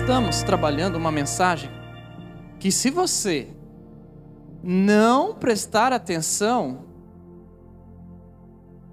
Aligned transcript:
Estamos 0.00 0.42
trabalhando 0.42 0.96
uma 0.96 1.12
mensagem 1.12 1.70
que, 2.58 2.72
se 2.72 2.90
você 2.90 3.48
não 4.62 5.34
prestar 5.34 5.92
atenção, 5.92 6.86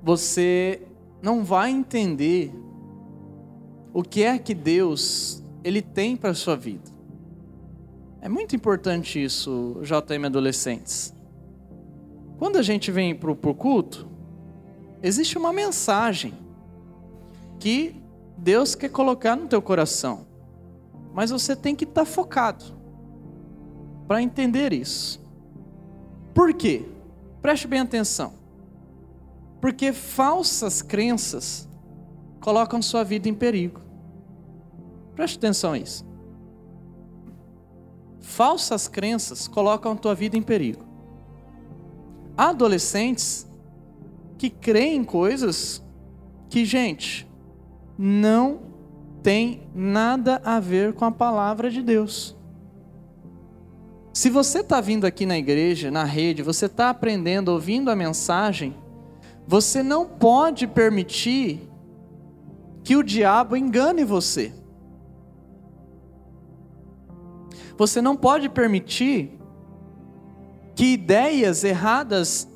você 0.03 0.81
não 1.21 1.45
vai 1.45 1.71
entender 1.71 2.53
o 3.93 4.03
que 4.03 4.21
é 4.21 4.37
que 4.37 4.53
Deus 4.53 5.41
ele 5.63 5.81
tem 5.81 6.17
para 6.17 6.31
a 6.31 6.35
sua 6.35 6.57
vida. 6.57 6.91
É 8.21 8.27
muito 8.27 8.53
importante 8.53 9.23
isso, 9.23 9.79
JM 9.83 10.25
adolescentes. 10.25 11.15
Quando 12.37 12.57
a 12.57 12.61
gente 12.61 12.91
vem 12.91 13.15
para 13.15 13.31
o 13.31 13.55
culto, 13.55 14.07
existe 15.01 15.37
uma 15.37 15.53
mensagem 15.53 16.33
que 17.59 17.95
Deus 18.37 18.75
quer 18.75 18.89
colocar 18.89 19.37
no 19.37 19.47
teu 19.47 19.61
coração. 19.61 20.26
Mas 21.17 21.31
você 21.31 21.55
tem 21.55 21.75
que 21.75 21.83
estar 21.83 22.01
tá 22.01 22.05
focado 22.05 22.63
para 24.07 24.21
entender 24.21 24.71
isso. 24.71 25.19
Por 26.31 26.53
quê? 26.53 26.85
Preste 27.41 27.67
bem 27.67 27.79
atenção. 27.79 28.35
Porque 29.59 29.91
falsas 29.91 30.83
crenças 30.83 31.67
colocam 32.39 32.83
sua 32.83 33.03
vida 33.03 33.27
em 33.27 33.33
perigo. 33.33 33.81
Preste 35.15 35.39
atenção 35.39 35.73
a 35.73 35.79
isso. 35.79 36.05
Falsas 38.21 38.87
crenças 38.87 39.47
colocam 39.47 39.97
tua 39.97 40.13
vida 40.13 40.37
em 40.37 40.43
perigo. 40.43 40.85
Há 42.37 42.49
adolescentes 42.49 43.49
que 44.37 44.51
creem 44.51 44.97
em 44.97 45.03
coisas 45.03 45.83
que, 46.47 46.63
gente, 46.63 47.27
não 47.97 48.66
tem 49.27 49.69
nada 49.75 50.41
a 50.45 50.57
ver 50.57 50.93
com 50.93 51.03
a 51.03 51.11
palavra 51.11 51.69
de 51.69 51.81
Deus. 51.81 52.33
Se 54.13 54.29
você 54.29 54.59
está 54.59 54.79
vindo 54.79 55.03
aqui 55.03 55.25
na 55.25 55.37
igreja, 55.37 55.91
na 55.91 56.05
rede, 56.05 56.41
você 56.41 56.67
está 56.67 56.89
aprendendo, 56.89 57.49
ouvindo 57.49 57.91
a 57.91 57.95
mensagem, 57.95 58.73
você 59.45 59.83
não 59.83 60.05
pode 60.07 60.65
permitir 60.65 61.69
que 62.85 62.95
o 62.95 63.03
diabo 63.03 63.57
engane 63.57 64.05
você. 64.05 64.53
Você 67.77 68.01
não 68.01 68.15
pode 68.15 68.47
permitir 68.47 69.37
que 70.73 70.93
ideias 70.93 71.65
erradas 71.65 72.47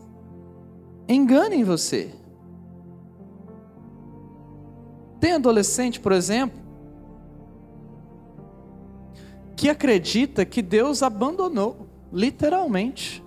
enganem 1.05 1.65
você. 1.65 2.15
Tem 5.19 5.33
adolescente, 5.33 5.99
por 5.99 6.13
exemplo, 6.13 6.60
que 9.61 9.69
acredita 9.69 10.43
que 10.43 10.59
Deus 10.59 11.03
abandonou, 11.03 11.87
literalmente. 12.11 13.23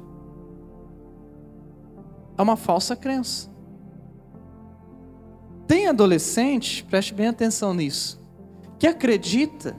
É 2.36 2.42
uma 2.42 2.56
falsa 2.56 2.96
crença. 2.96 3.48
Tem 5.64 5.86
adolescente, 5.86 6.82
preste 6.82 7.14
bem 7.14 7.28
atenção 7.28 7.72
nisso, 7.72 8.20
que 8.80 8.86
acredita 8.88 9.76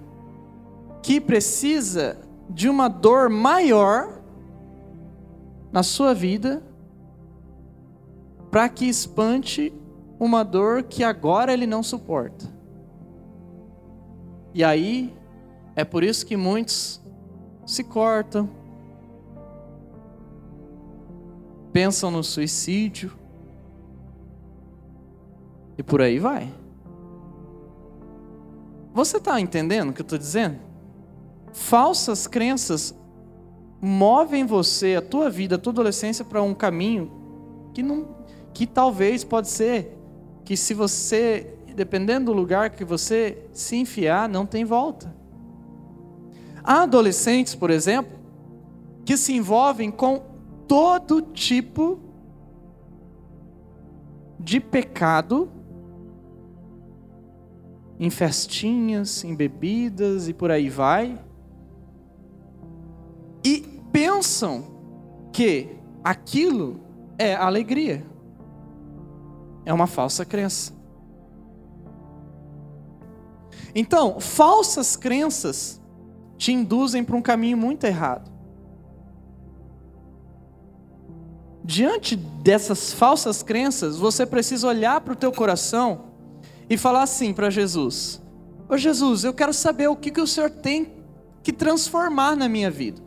que 1.04 1.20
precisa 1.20 2.22
de 2.50 2.70
uma 2.70 2.88
dor 2.88 3.30
maior 3.30 4.22
na 5.74 5.84
sua 5.84 6.14
vida 6.14 6.64
para 8.50 8.70
que 8.70 8.86
espante 8.86 9.74
uma 10.18 10.42
dor 10.42 10.84
que 10.84 11.04
agora 11.04 11.52
ele 11.52 11.68
não 11.68 11.84
suporta. 11.84 12.46
E 14.54 14.64
aí, 14.64 15.14
é 15.76 15.84
por 15.84 16.04
isso 16.04 16.26
que 16.26 16.38
muitos 16.38 17.02
se 17.66 17.84
cortam, 17.84 18.50
pensam 21.74 22.10
no 22.10 22.24
suicídio, 22.24 23.12
e 25.78 25.84
por 25.84 26.02
aí 26.02 26.20
vai. 26.20 26.52
Você 28.94 29.18
está 29.18 29.42
entendendo 29.42 29.90
o 29.90 29.94
que 29.94 30.02
eu 30.02 30.06
estou 30.06 30.18
dizendo? 30.18 30.58
Falsas 31.52 32.28
crenças 32.28 32.96
movem 33.82 34.46
você, 34.46 34.96
a 34.96 35.02
tua 35.02 35.30
vida, 35.30 35.56
a 35.56 35.58
tua 35.58 35.74
adolescência 35.74 36.24
para 36.24 36.42
um 36.42 36.54
caminho 36.54 37.12
que 37.74 37.84
não, 37.84 38.08
que 38.54 38.66
talvez 38.66 39.24
pode 39.24 39.50
ser 39.50 39.98
que 40.46 40.56
se 40.56 40.74
você, 40.74 41.58
dependendo 41.76 42.28
do 42.28 42.34
lugar 42.34 42.70
que 42.70 42.86
você 42.86 43.46
se 43.52 43.76
enfiar, 43.76 44.30
não 44.30 44.46
tem 44.46 44.64
volta. 44.64 45.14
Há 46.66 46.84
adolescentes, 46.84 47.54
por 47.54 47.70
exemplo, 47.70 48.18
que 49.06 49.16
se 49.16 49.34
envolvem 49.34 49.92
com 49.92 50.24
todo 50.68 51.22
tipo 51.22 52.00
de 54.40 54.60
pecado 54.60 55.50
em 58.00 58.10
festinhas, 58.10 59.24
em 59.24 59.36
bebidas 59.36 60.28
e 60.28 60.34
por 60.34 60.52
aí 60.52 60.70
vai, 60.70 61.20
e 63.44 63.60
pensam 63.92 64.66
que 65.32 65.78
aquilo 66.04 66.80
é 67.18 67.36
alegria 67.36 68.04
é 69.66 69.74
uma 69.74 69.88
falsa 69.88 70.24
crença. 70.24 70.72
Então, 73.74 74.20
falsas 74.20 74.96
crenças 74.96 75.82
te 76.38 76.52
induzem 76.52 77.04
para 77.04 77.16
um 77.16 77.22
caminho 77.22 77.58
muito 77.58 77.86
errado. 77.86 78.32
Diante 81.64 82.16
dessas 82.16 82.94
falsas 82.94 83.42
crenças, 83.42 83.98
você 83.98 84.26
precisa 84.26 84.68
olhar 84.68 85.02
para 85.02 85.14
o 85.14 85.16
teu 85.16 85.32
coração 85.32 86.06
e 86.70 86.78
falar 86.78 87.02
assim 87.04 87.34
para 87.34 87.50
Jesus: 87.50 88.22
Ô 88.70 88.78
Jesus, 88.78 89.24
eu 89.24 89.34
quero 89.34 89.54
saber 89.54 89.88
o 89.88 89.96
que, 89.96 90.12
que 90.12 90.22
o 90.22 90.28
Senhor 90.28 90.50
tem 90.50 90.94
que 91.42 91.52
transformar 91.52 92.36
na 92.36 92.48
minha 92.48 92.70
vida. 92.70 93.02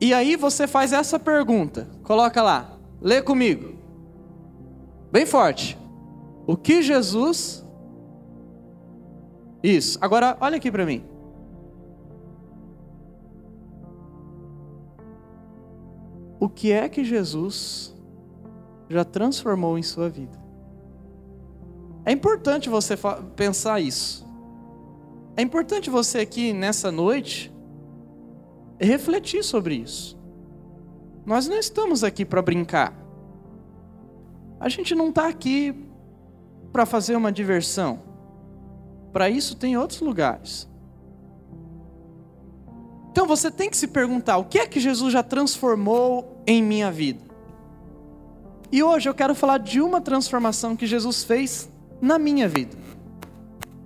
E 0.00 0.14
aí 0.14 0.36
você 0.36 0.66
faz 0.66 0.92
essa 0.92 1.18
pergunta, 1.18 1.88
coloca 2.02 2.40
lá, 2.40 2.78
lê 3.00 3.20
comigo. 3.20 3.74
Bem 5.12 5.26
forte. 5.26 5.76
O 6.46 6.56
que 6.56 6.82
Jesus. 6.82 7.64
Isso. 9.62 9.98
Agora, 10.00 10.36
olha 10.40 10.56
aqui 10.56 10.70
para 10.70 10.86
mim. 10.86 11.04
O 16.40 16.48
que 16.48 16.72
é 16.72 16.88
que 16.88 17.04
Jesus 17.04 17.94
já 18.88 19.04
transformou 19.04 19.76
em 19.76 19.82
sua 19.82 20.08
vida? 20.08 20.40
É 22.02 22.12
importante 22.12 22.70
você 22.70 22.94
pensar 23.36 23.78
isso. 23.78 24.26
É 25.36 25.42
importante 25.42 25.90
você 25.90 26.20
aqui 26.20 26.54
nessa 26.54 26.90
noite 26.90 27.52
refletir 28.80 29.44
sobre 29.44 29.74
isso. 29.74 30.18
Nós 31.26 31.46
não 31.46 31.58
estamos 31.58 32.02
aqui 32.02 32.24
para 32.24 32.40
brincar. 32.40 32.94
A 34.58 34.70
gente 34.70 34.94
não 34.94 35.10
está 35.10 35.28
aqui 35.28 35.74
para 36.72 36.86
fazer 36.86 37.16
uma 37.16 37.30
diversão. 37.30 38.00
Para 39.12 39.28
isso 39.28 39.56
tem 39.56 39.76
outros 39.76 40.00
lugares. 40.00 40.69
Então 43.10 43.26
você 43.26 43.50
tem 43.50 43.68
que 43.68 43.76
se 43.76 43.88
perguntar: 43.88 44.36
o 44.38 44.44
que 44.44 44.58
é 44.58 44.66
que 44.66 44.80
Jesus 44.80 45.12
já 45.12 45.22
transformou 45.22 46.42
em 46.46 46.62
minha 46.62 46.90
vida? 46.90 47.24
E 48.72 48.82
hoje 48.82 49.08
eu 49.08 49.14
quero 49.14 49.34
falar 49.34 49.58
de 49.58 49.80
uma 49.80 50.00
transformação 50.00 50.76
que 50.76 50.86
Jesus 50.86 51.24
fez 51.24 51.68
na 52.00 52.18
minha 52.18 52.48
vida. 52.48 52.76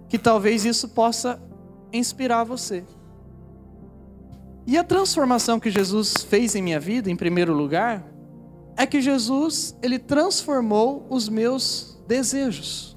Que 0.09 0.19
talvez 0.19 0.65
isso 0.65 0.89
possa 0.89 1.41
inspirar 1.93 2.45
você. 2.45 2.85
E 4.67 4.77
a 4.77 4.85
transformação 4.85 5.59
que 5.59 5.71
Jesus 5.71 6.17
fez 6.29 6.55
em 6.55 6.63
minha 6.63 6.81
vida, 6.81 7.11
em 7.11 7.17
primeiro 7.17 7.55
lugar, 7.55 8.05
é 8.77 8.87
que 8.87 9.01
Jesus, 9.01 9.77
ele 9.83 9.99
transformou 9.99 11.07
os 11.09 11.29
meus 11.29 11.99
desejos. 12.07 12.97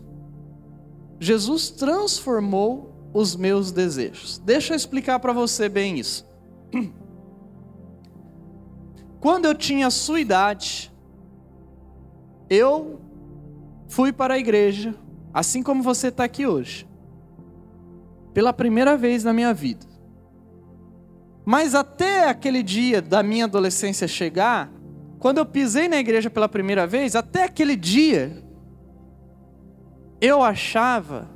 Jesus 1.20 1.70
transformou 1.70 2.97
os 3.18 3.36
meus 3.36 3.72
desejos. 3.72 4.38
Deixa 4.38 4.74
eu 4.74 4.78
explicar 4.78 5.18
para 5.20 5.34
você 5.34 5.68
bem 5.68 5.98
isso. 5.98 6.24
Quando 9.20 9.46
eu 9.46 9.56
tinha 9.56 9.88
a 9.88 9.92
sua 9.92 10.22
idade, 10.22 10.94
eu 12.48 13.02
fui 13.88 14.14
para 14.14 14.36
a 14.36 14.38
igreja, 14.38 14.94
assim 15.34 15.64
como 15.64 15.82
você 15.82 16.10
está 16.10 16.26
aqui 16.26 16.46
hoje, 16.46 16.88
pela 18.36 18.54
primeira 18.54 18.96
vez 18.96 19.24
na 19.24 19.34
minha 19.34 19.52
vida. 19.52 19.88
Mas 21.44 21.74
até 21.74 22.30
aquele 22.30 22.62
dia 22.62 23.02
da 23.02 23.24
minha 23.24 23.46
adolescência 23.46 24.08
chegar, 24.08 24.72
quando 25.18 25.40
eu 25.40 25.46
pisei 25.46 25.88
na 25.88 25.98
igreja 25.98 26.30
pela 26.30 26.48
primeira 26.48 26.86
vez, 26.86 27.16
até 27.16 27.46
aquele 27.46 27.76
dia, 27.76 28.44
eu 30.22 30.44
achava 30.44 31.36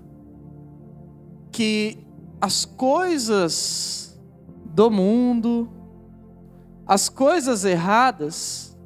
que 1.51 1.98
as 2.39 2.65
coisas 2.65 4.19
do 4.65 4.89
mundo, 4.89 5.69
as 6.88 7.09
coisas 7.09 7.65
erradas, 7.65 8.77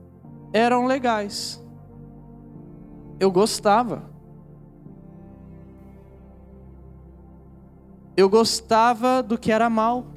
eram 0.52 0.86
legais. 0.86 1.62
Eu 3.20 3.32
gostava. 3.32 4.10
Eu 8.18 8.30
gostava 8.30 9.22
do 9.22 9.38
que 9.38 9.52
era 9.52 9.70
mal. 9.70 10.08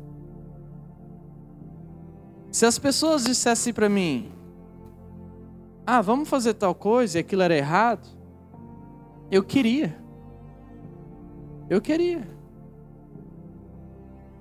Se 2.50 2.64
as 2.64 2.78
pessoas 2.78 3.24
dissessem 3.24 3.72
para 3.72 3.88
mim, 3.88 4.32
ah, 5.86 6.00
vamos 6.00 6.28
fazer 6.28 6.54
tal 6.54 6.74
coisa 6.74 7.18
e 7.18 7.20
aquilo 7.20 7.42
era 7.42 7.56
errado, 7.56 8.08
eu 9.30 9.42
queria. 9.42 9.98
Eu 11.68 11.80
queria. 11.80 12.37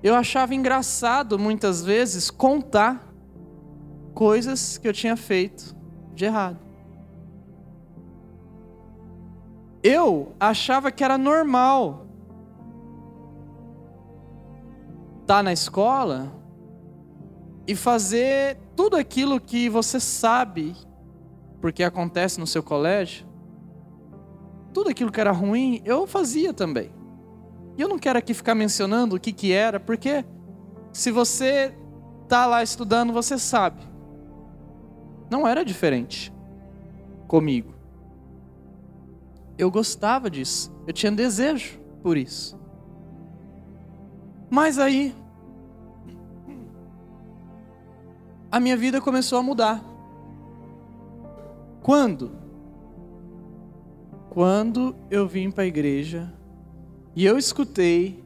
Eu 0.07 0.15
achava 0.15 0.56
engraçado 0.56 1.38
muitas 1.38 1.83
vezes 1.83 2.31
contar 2.31 3.13
coisas 4.13 4.77
que 4.77 4.88
eu 4.88 4.94
tinha 4.94 5.18
feito 5.18 5.75
de 6.13 6.24
errado. 6.24 6.59
Eu 9.83 10.31
achava 10.39 10.94
que 10.94 11.04
era 11.04 11.18
normal 11.18 12.07
estar 15.24 15.44
na 15.44 15.51
escola 15.51 16.31
e 17.68 17.75
fazer 17.75 18.57
tudo 18.77 18.95
aquilo 18.95 19.42
que 19.42 19.68
você 19.68 20.00
sabe 20.00 20.74
porque 21.59 21.83
acontece 21.83 22.39
no 22.39 22.48
seu 22.48 22.63
colégio, 22.63 23.27
tudo 24.74 24.89
aquilo 24.89 25.12
que 25.12 25.19
era 25.19 25.33
ruim, 25.33 25.81
eu 25.83 26.07
fazia 26.07 26.54
também. 26.54 26.96
E 27.77 27.81
eu 27.81 27.88
não 27.88 28.00
quero 28.00 28.18
aqui 28.18 28.33
ficar 28.33 28.56
mencionando 28.56 29.15
o 29.15 29.19
que, 29.19 29.31
que 29.31 29.53
era, 29.53 29.79
porque 29.79 30.25
se 30.91 31.12
você 31.12 31.74
está 32.24 32.47
lá 32.47 32.63
estudando, 32.63 33.13
você 33.13 33.38
sabe. 33.38 33.81
Não 35.29 35.47
era 35.47 35.63
diferente 35.63 36.33
comigo. 37.27 37.75
Eu 39.57 39.69
gostava 39.69 40.29
disso, 40.29 40.75
eu 40.88 40.94
tinha 40.94 41.12
desejo 41.12 41.79
por 42.01 42.18
isso. 42.18 42.57
Mas 44.50 44.80
aí, 44.80 45.13
a 48.51 48.59
minha 48.59 48.77
vida 48.77 49.00
começou 49.00 49.38
a 49.38 49.44
mudar. 49.44 49.83
Quando? 51.83 52.31
Quando 54.30 54.95
eu 55.12 55.27
vim 55.27 55.51
para 55.51 55.63
a 55.63 55.68
igreja 55.68 56.36
e 57.17 57.25
eu 57.25 57.35
escutei 57.35 58.23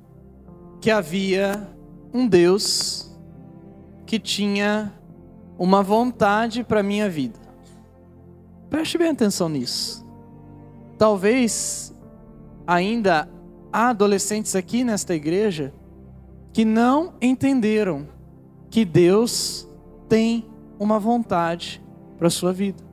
que 0.82 0.92
havia 0.92 1.66
um 2.14 2.28
Deus 2.28 3.10
que 4.06 4.20
tinha 4.20 4.94
uma 5.58 5.82
vontade 5.82 6.62
para 6.62 6.84
minha 6.84 7.10
vida. 7.10 7.40
Preste 8.70 8.98
bem 8.98 9.12
atenção 9.12 9.48
nisso. 9.48 10.06
Talvez 10.98 11.96
ainda 12.68 13.30
há 13.72 13.92
adolescentes 13.92 14.58
aqui 14.58 14.84
nesta 14.84 15.16
igreja 15.16 15.74
que 16.52 16.66
não 16.66 17.14
entenderam 17.22 18.10
que 18.70 18.84
Deus 18.84 19.66
tem 20.10 20.46
uma 20.78 21.00
vontade 21.00 21.82
para 22.18 22.28
a 22.28 22.32
sua 22.32 22.52
vida 22.52 22.92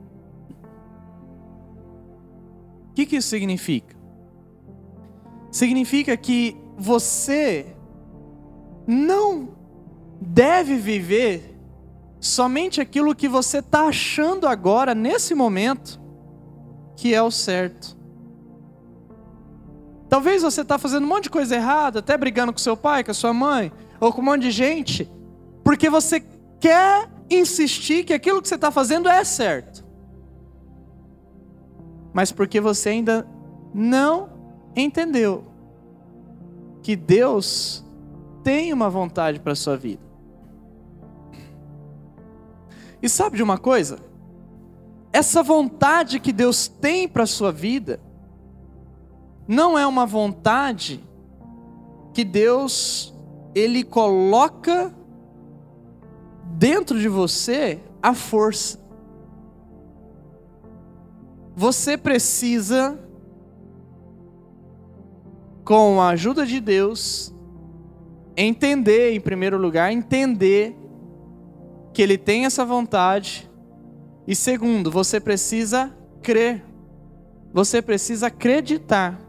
que, 2.99 3.05
que 3.05 3.15
isso 3.17 3.29
significa? 3.29 3.95
Significa 5.51 6.15
que 6.15 6.55
você 6.77 7.75
não 8.87 9.49
deve 10.21 10.75
viver 10.75 11.57
somente 12.19 12.81
aquilo 12.81 13.15
que 13.15 13.27
você 13.27 13.59
está 13.59 13.87
achando 13.87 14.47
agora, 14.47 14.93
nesse 14.93 15.33
momento, 15.33 15.99
que 16.95 17.13
é 17.13 17.21
o 17.21 17.31
certo. 17.31 17.97
Talvez 20.07 20.41
você 20.41 20.61
está 20.61 20.77
fazendo 20.77 21.03
um 21.03 21.07
monte 21.07 21.23
de 21.23 21.29
coisa 21.29 21.55
errada, 21.55 21.99
até 21.99 22.17
brigando 22.17 22.51
com 22.51 22.59
seu 22.59 22.75
pai, 22.75 23.03
com 23.03 23.11
a 23.11 23.13
sua 23.13 23.33
mãe, 23.33 23.71
ou 23.99 24.11
com 24.11 24.21
um 24.21 24.25
monte 24.25 24.41
de 24.41 24.51
gente, 24.51 25.09
porque 25.63 25.89
você 25.89 26.23
quer 26.59 27.09
insistir 27.29 28.03
que 28.03 28.13
aquilo 28.13 28.41
que 28.41 28.47
você 28.47 28.55
está 28.55 28.71
fazendo 28.71 29.07
é 29.07 29.23
certo 29.23 29.89
mas 32.13 32.31
porque 32.31 32.59
você 32.59 32.89
ainda 32.89 33.27
não 33.73 34.29
entendeu 34.85 35.45
que 36.81 36.95
Deus 36.95 37.83
tem 38.43 38.73
uma 38.73 38.89
vontade 38.89 39.39
para 39.39 39.55
sua 39.55 39.77
vida. 39.77 40.01
E 43.01 43.07
sabe 43.07 43.37
de 43.37 43.43
uma 43.43 43.57
coisa? 43.57 43.99
Essa 45.11 45.41
vontade 45.41 46.19
que 46.19 46.31
Deus 46.31 46.67
tem 46.67 47.07
para 47.07 47.25
sua 47.25 47.51
vida 47.51 47.99
não 49.47 49.77
é 49.77 49.87
uma 49.87 50.05
vontade 50.05 51.03
que 52.13 52.23
Deus 52.23 53.13
ele 53.55 53.83
coloca 53.83 54.93
dentro 56.57 56.99
de 56.99 57.07
você 57.07 57.79
a 58.01 58.13
força. 58.13 58.79
Você 61.55 61.97
precisa, 61.97 62.99
com 65.69 66.01
a 66.01 66.09
ajuda 66.09 66.47
de 66.47 66.59
Deus, 66.59 67.31
entender, 68.35 69.13
em 69.13 69.21
primeiro 69.21 69.55
lugar, 69.55 69.93
entender 69.93 70.75
que 71.93 72.01
Ele 72.01 72.17
tem 72.17 72.45
essa 72.45 72.65
vontade. 72.65 73.47
E 74.25 74.35
segundo, 74.35 74.89
você 74.89 75.19
precisa 75.19 75.95
crer. 76.23 76.65
Você 77.53 77.83
precisa 77.83 78.25
acreditar. 78.25 79.21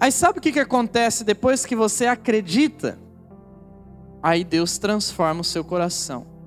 Aí 0.00 0.10
sabe 0.10 0.38
o 0.38 0.40
que, 0.40 0.50
que 0.50 0.60
acontece 0.60 1.24
depois 1.24 1.66
que 1.66 1.76
você 1.76 2.06
acredita? 2.06 2.98
Aí 4.22 4.42
Deus 4.42 4.78
transforma 4.78 5.42
o 5.42 5.44
seu 5.44 5.62
coração 5.62 6.38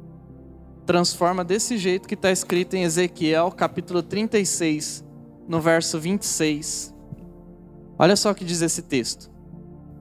transforma 0.83 1.43
desse 1.43 1.77
jeito 1.77 2.07
que 2.07 2.15
está 2.15 2.31
escrito 2.31 2.75
em 2.75 2.83
Ezequiel 2.83 3.49
capítulo 3.51 4.03
36, 4.03 5.05
no 5.47 5.61
verso 5.61 5.97
26. 5.99 6.91
Olha 8.01 8.15
só 8.15 8.31
o 8.31 8.35
que 8.35 8.43
diz 8.43 8.63
esse 8.63 8.81
texto. 8.81 9.29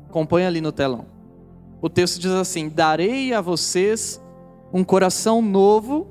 Acompanha 0.09 0.47
ali 0.47 0.63
no 0.63 0.73
telão. 0.73 1.05
O 1.83 1.91
texto 1.91 2.19
diz 2.19 2.31
assim: 2.31 2.71
Darei 2.71 3.35
a 3.35 3.43
vocês 3.43 4.19
um 4.73 4.83
coração 4.83 5.43
novo 5.43 6.09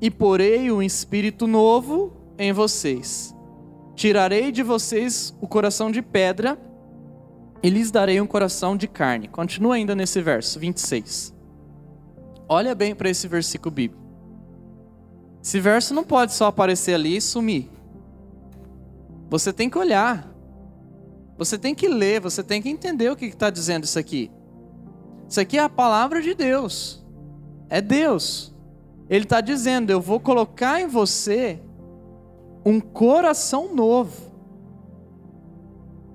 e 0.00 0.10
porei 0.10 0.72
um 0.72 0.80
espírito 0.80 1.46
novo 1.46 2.16
em 2.38 2.54
vocês. 2.54 3.36
Tirarei 3.94 4.50
de 4.50 4.62
vocês 4.62 5.36
o 5.42 5.46
coração 5.46 5.90
de 5.90 6.00
pedra 6.00 6.58
e 7.62 7.68
lhes 7.68 7.90
darei 7.90 8.18
um 8.18 8.26
coração 8.26 8.74
de 8.74 8.88
carne. 8.88 9.28
Continua 9.28 9.74
ainda 9.74 9.94
nesse 9.94 10.22
verso 10.22 10.58
26. 10.58 11.34
Olha 12.48 12.74
bem 12.74 12.94
para 12.94 13.10
esse 13.10 13.28
versículo 13.28 13.74
bíblico. 13.74 14.02
Esse 15.42 15.60
verso 15.60 15.92
não 15.92 16.02
pode 16.02 16.32
só 16.32 16.46
aparecer 16.46 16.94
ali 16.94 17.18
e 17.18 17.20
sumir. 17.20 17.68
Você 19.28 19.52
tem 19.52 19.68
que 19.68 19.76
olhar. 19.76 20.33
Você 21.36 21.58
tem 21.58 21.74
que 21.74 21.88
ler, 21.88 22.20
você 22.20 22.42
tem 22.42 22.62
que 22.62 22.68
entender 22.68 23.10
o 23.10 23.16
que 23.16 23.26
está 23.26 23.50
dizendo 23.50 23.84
isso 23.84 23.98
aqui. 23.98 24.30
Isso 25.28 25.40
aqui 25.40 25.58
é 25.58 25.62
a 25.62 25.68
palavra 25.68 26.22
de 26.22 26.34
Deus. 26.34 27.04
É 27.68 27.80
Deus. 27.80 28.54
Ele 29.08 29.24
está 29.24 29.40
dizendo: 29.40 29.90
Eu 29.90 30.00
vou 30.00 30.20
colocar 30.20 30.80
em 30.80 30.86
você 30.86 31.60
um 32.64 32.80
coração 32.80 33.74
novo. 33.74 34.32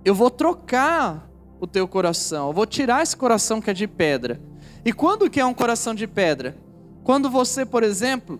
Eu 0.05 0.15
vou 0.15 0.29
trocar 0.29 1.29
o 1.59 1.67
teu 1.67 1.87
coração. 1.87 2.47
Eu 2.47 2.53
vou 2.53 2.65
tirar 2.65 3.03
esse 3.03 3.15
coração 3.15 3.61
que 3.61 3.69
é 3.69 3.73
de 3.73 3.87
pedra 3.87 4.39
e 4.83 4.93
quando 4.93 5.29
que 5.29 5.39
é 5.39 5.45
um 5.45 5.53
coração 5.53 5.93
de 5.93 6.07
pedra? 6.07 6.57
Quando 7.03 7.29
você, 7.29 7.65
por 7.65 7.83
exemplo, 7.83 8.39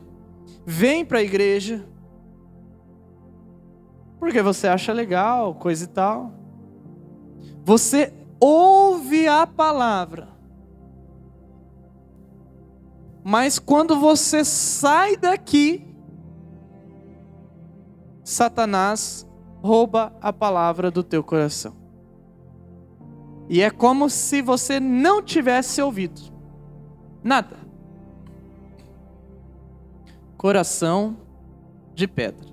vem 0.66 1.04
para 1.04 1.20
a 1.20 1.24
igreja, 1.24 1.86
porque 4.20 4.42
você 4.42 4.68
acha 4.68 4.94
legal, 4.94 5.56
coisa 5.56 5.84
e 5.84 5.88
tal. 5.88 6.34
Você 7.64 8.14
ouve 8.40 9.28
a 9.28 9.46
palavra, 9.46 10.30
mas 13.24 13.60
quando 13.60 14.00
você 14.00 14.44
sai 14.44 15.18
daqui, 15.18 15.86
Satanás 18.24 19.28
rouba 19.62 20.16
a 20.22 20.32
palavra 20.32 20.90
do 20.90 21.04
teu 21.04 21.24
coração. 21.24 21.76
E 23.50 23.62
é 23.62 23.70
como 23.72 24.10
se 24.10 24.42
você 24.42 24.80
não 24.80 25.22
tivesse 25.22 25.82
ouvido 25.82 26.22
nada. 27.24 27.58
Coração 30.38 31.18
de 31.94 32.08
pedra. 32.08 32.48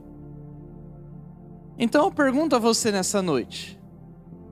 Então 1.78 2.07
eu 2.07 2.11
pergunto 2.11 2.57
a 2.57 2.59
você 2.59 2.90
nessa 2.90 3.21
noite: 3.21 3.75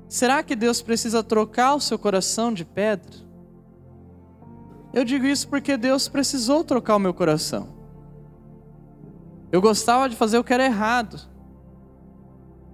será 0.09 0.43
que 0.43 0.55
Deus 0.55 0.83
precisa 0.83 1.23
trocar 1.23 1.75
o 1.75 1.81
seu 1.81 1.99
coração 1.99 2.53
de 2.53 2.65
pedra? 2.65 3.25
Eu 4.93 5.05
digo 5.05 5.27
isso 5.27 5.49
porque 5.49 5.77
Deus 5.77 6.09
precisou 6.09 6.63
trocar 6.63 6.97
o 6.97 7.01
meu 7.01 7.13
coração. 7.13 7.69
Eu 9.51 9.61
gostava 9.61 10.09
de 10.09 10.17
fazer 10.17 10.39
o 10.39 10.45
que 10.45 10.55
era 10.55 10.65
errado, 10.65 11.21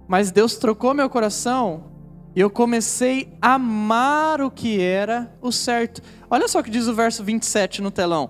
mas 0.07 0.31
Deus 0.31 0.55
trocou 0.55 0.93
meu 0.93 1.09
coração 1.09 1.91
e 2.35 2.39
eu 2.39 2.49
comecei 2.49 3.35
a 3.41 3.55
amar 3.55 4.39
o 4.41 4.51
que 4.51 4.79
era 4.79 5.35
o 5.41 5.51
certo. 5.51 6.01
Olha 6.29 6.47
só 6.47 6.59
o 6.59 6.63
que 6.63 6.69
diz 6.69 6.87
o 6.87 6.93
verso 6.93 7.23
27 7.23 7.81
no 7.81 7.91
telão. 7.91 8.29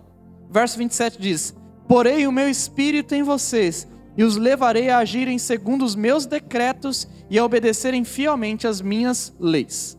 verso 0.49 0.77
27 0.77 1.21
diz: 1.21 1.55
Porei 1.87 2.25
o 2.25 2.31
meu 2.31 2.49
espírito 2.49 3.13
em 3.13 3.23
vocês 3.23 3.87
e 4.17 4.23
os 4.23 4.35
levarei 4.35 4.89
a 4.89 4.97
agirem 4.97 5.37
segundo 5.37 5.83
os 5.83 5.95
meus 5.95 6.25
decretos 6.25 7.07
e 7.29 7.39
a 7.39 7.45
obedecerem 7.45 8.03
fielmente 8.03 8.67
as 8.67 8.81
minhas 8.81 9.33
leis. 9.39 9.97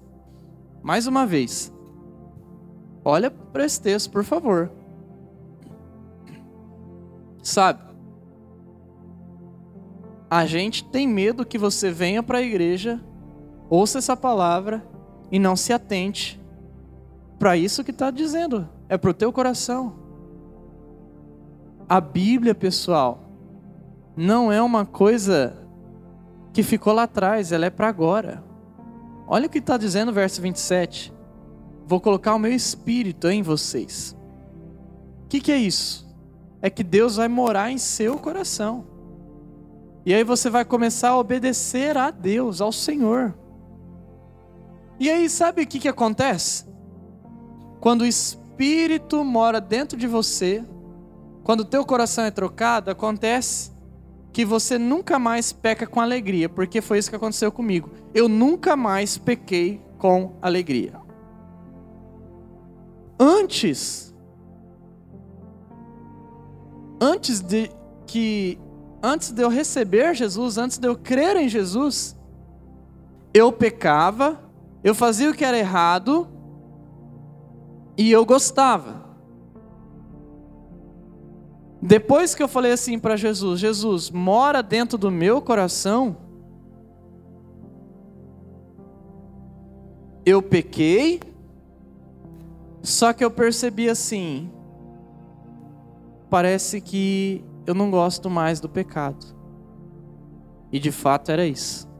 Mais 0.83 1.07
uma 1.07 1.26
vez, 1.26 1.73
olha 3.04 3.31
para 3.31 3.64
esse 3.64 3.81
texto, 3.81 4.11
por 4.11 4.25
favor. 4.25 4.71
Sabe, 7.42 7.81
a 10.31 10.47
gente 10.47 10.85
tem 10.85 11.07
medo 11.07 11.45
que 11.45 11.59
você 11.59 11.90
venha 11.90 12.23
para 12.23 12.38
a 12.38 12.42
igreja, 12.42 13.00
ouça 13.69 13.99
essa 13.99 14.16
palavra 14.16 14.83
e 15.31 15.38
não 15.38 15.57
se 15.57 15.73
atente 15.73 16.40
para 17.38 17.57
isso 17.57 17.83
que 17.83 17.90
está 17.90 18.11
dizendo, 18.11 18.69
é 18.88 18.97
para 18.97 19.11
o 19.11 19.14
teu 19.14 19.33
coração. 19.33 19.95
A 21.88 22.00
Bíblia, 22.00 22.54
pessoal, 22.54 23.22
não 24.16 24.52
é 24.52 24.61
uma 24.61 24.85
coisa 24.85 25.57
que 26.52 26.62
ficou 26.62 26.92
lá 26.92 27.04
atrás, 27.04 27.50
ela 27.50 27.66
é 27.66 27.71
para 27.71 27.88
agora. 27.88 28.45
Olha 29.26 29.47
o 29.47 29.50
que 29.50 29.59
está 29.59 29.76
dizendo 29.76 30.11
o 30.11 30.14
verso 30.14 30.42
27. 30.42 31.12
Vou 31.87 32.00
colocar 32.00 32.35
o 32.35 32.38
meu 32.38 32.52
espírito 32.52 33.28
em 33.28 33.42
vocês. 33.42 34.16
O 35.25 35.28
que, 35.28 35.40
que 35.40 35.50
é 35.52 35.57
isso? 35.57 36.07
É 36.61 36.69
que 36.69 36.85
Deus 36.85 37.16
vai 37.16 37.28
morar 37.28 37.71
em 37.71 37.78
seu 37.78 38.19
coração. 38.19 38.87
E 40.04 40.12
aí 40.12 40.25
você 40.25 40.50
vai 40.50 40.64
começar 40.64 41.11
a 41.11 41.19
obedecer 41.19 41.97
a 41.97 42.11
Deus, 42.11 42.61
ao 42.61 42.73
Senhor. 42.73 43.35
E 45.00 45.09
aí, 45.09 45.28
sabe 45.28 45.62
o 45.62 45.66
que, 45.66 45.78
que 45.78 45.88
acontece? 45.88 46.66
Quando 47.81 48.02
o 48.02 48.07
Espírito 48.07 49.25
mora 49.25 49.61
dentro 49.61 49.97
de 49.97 50.07
você, 50.07 50.64
quando 51.42 51.61
o 51.61 51.64
teu 51.64 51.85
coração 51.85 52.25
é 52.25 52.31
trocado, 52.31 52.90
acontece 52.90 53.72
que 54.33 54.45
você 54.45 54.79
nunca 54.79 55.19
mais 55.19 55.53
peca 55.53 55.87
com 55.87 56.01
alegria, 56.01 56.49
porque 56.49 56.81
foi 56.81 56.99
isso 56.99 57.11
que 57.11 57.17
aconteceu 57.17 57.53
comigo. 57.53 57.91
Eu 58.15 58.29
nunca 58.29 58.75
mais 58.75 59.19
pequei 59.19 59.81
com 59.99 60.35
alegria. 60.41 60.95
Antes, 63.21 64.15
antes 67.01 67.41
de 67.41 67.71
que, 68.07 68.59
antes 69.03 69.31
de 69.31 69.43
eu 69.43 69.49
receber 69.49 70.15
Jesus, 70.15 70.57
antes 70.57 70.79
de 70.79 70.89
eu 70.89 70.97
crer 70.97 71.37
em 71.37 71.49
Jesus, 71.49 72.17
eu 73.35 73.53
pecava, 73.53 74.41
eu 74.83 74.95
fazia 74.95 75.31
o 75.31 75.35
que 75.35 75.45
era 75.45 75.59
errado 75.59 76.27
e 77.97 78.11
eu 78.11 78.25
gostava. 78.25 79.02
Depois 81.83 82.33
que 82.33 82.41
eu 82.41 82.47
falei 82.47 82.71
assim 82.71 82.97
para 82.97 83.17
Jesus: 83.17 83.59
Jesus, 83.59 84.09
mora 84.09 84.62
dentro 84.62 84.97
do 84.97 85.11
meu 85.11 85.43
coração. 85.43 86.17
Eu 90.25 90.41
pequei, 90.41 91.21
só 92.81 93.12
que 93.12 93.25
eu 93.25 93.31
percebi 93.33 93.89
assim: 93.89 94.49
parece 96.31 96.81
que 96.81 97.45
eu 97.67 97.75
não 97.75 97.91
gosto 97.91 98.31
mais 98.31 98.61
do 98.61 98.69
pecado. 98.69 99.27
E 100.71 100.79
de 100.79 100.93
fato 100.93 101.33
era 101.33 101.45
isso. 101.45 101.91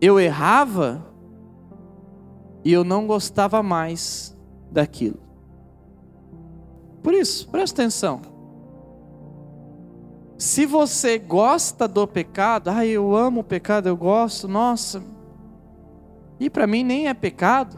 Eu 0.00 0.18
errava 0.18 1.04
e 2.64 2.72
eu 2.72 2.82
não 2.82 3.06
gostava 3.06 3.62
mais 3.62 4.34
daquilo. 4.72 5.23
Por 7.04 7.12
isso, 7.12 7.46
presta 7.48 7.82
atenção. 7.82 8.22
Se 10.38 10.64
você 10.64 11.18
gosta 11.18 11.86
do 11.86 12.06
pecado, 12.08 12.70
ah, 12.70 12.84
eu 12.84 13.14
amo 13.14 13.42
o 13.42 13.44
pecado, 13.44 13.90
eu 13.90 13.96
gosto, 13.96 14.48
nossa, 14.48 15.04
e 16.40 16.48
para 16.48 16.66
mim 16.66 16.82
nem 16.82 17.08
é 17.08 17.14
pecado, 17.14 17.76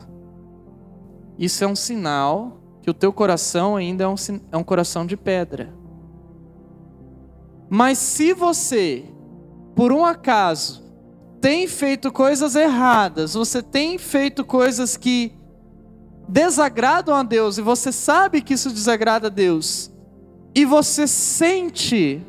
isso 1.37 1.62
é 1.64 1.66
um 1.66 1.75
sinal 1.75 2.61
que 2.80 2.88
o 2.88 2.95
teu 2.95 3.12
coração 3.12 3.75
ainda 3.75 4.04
é 4.04 4.09
um, 4.09 4.14
é 4.52 4.56
um 4.56 4.62
coração 4.62 5.04
de 5.04 5.16
pedra. 5.16 5.75
Mas 7.68 7.99
se 7.99 8.33
você, 8.33 9.04
por 9.75 9.92
um 9.92 10.04
acaso, 10.04 10.85
tem 11.40 11.66
feito 11.66 12.12
coisas 12.12 12.54
erradas, 12.54 13.35
você 13.35 13.61
tem 13.61 13.99
feito 13.99 14.45
coisas 14.45 14.97
que 14.97 15.37
desagradam 16.28 17.14
a 17.14 17.23
Deus 17.23 17.59
e 17.59 17.62
você 17.62 17.92
sabe 17.92 18.42
que 18.42 18.54
isso 18.54 18.71
desagrada 18.71 19.28
a 19.28 19.30
Deus, 19.30 19.90
e 20.54 20.64
você 20.64 21.06
sente 21.06 22.25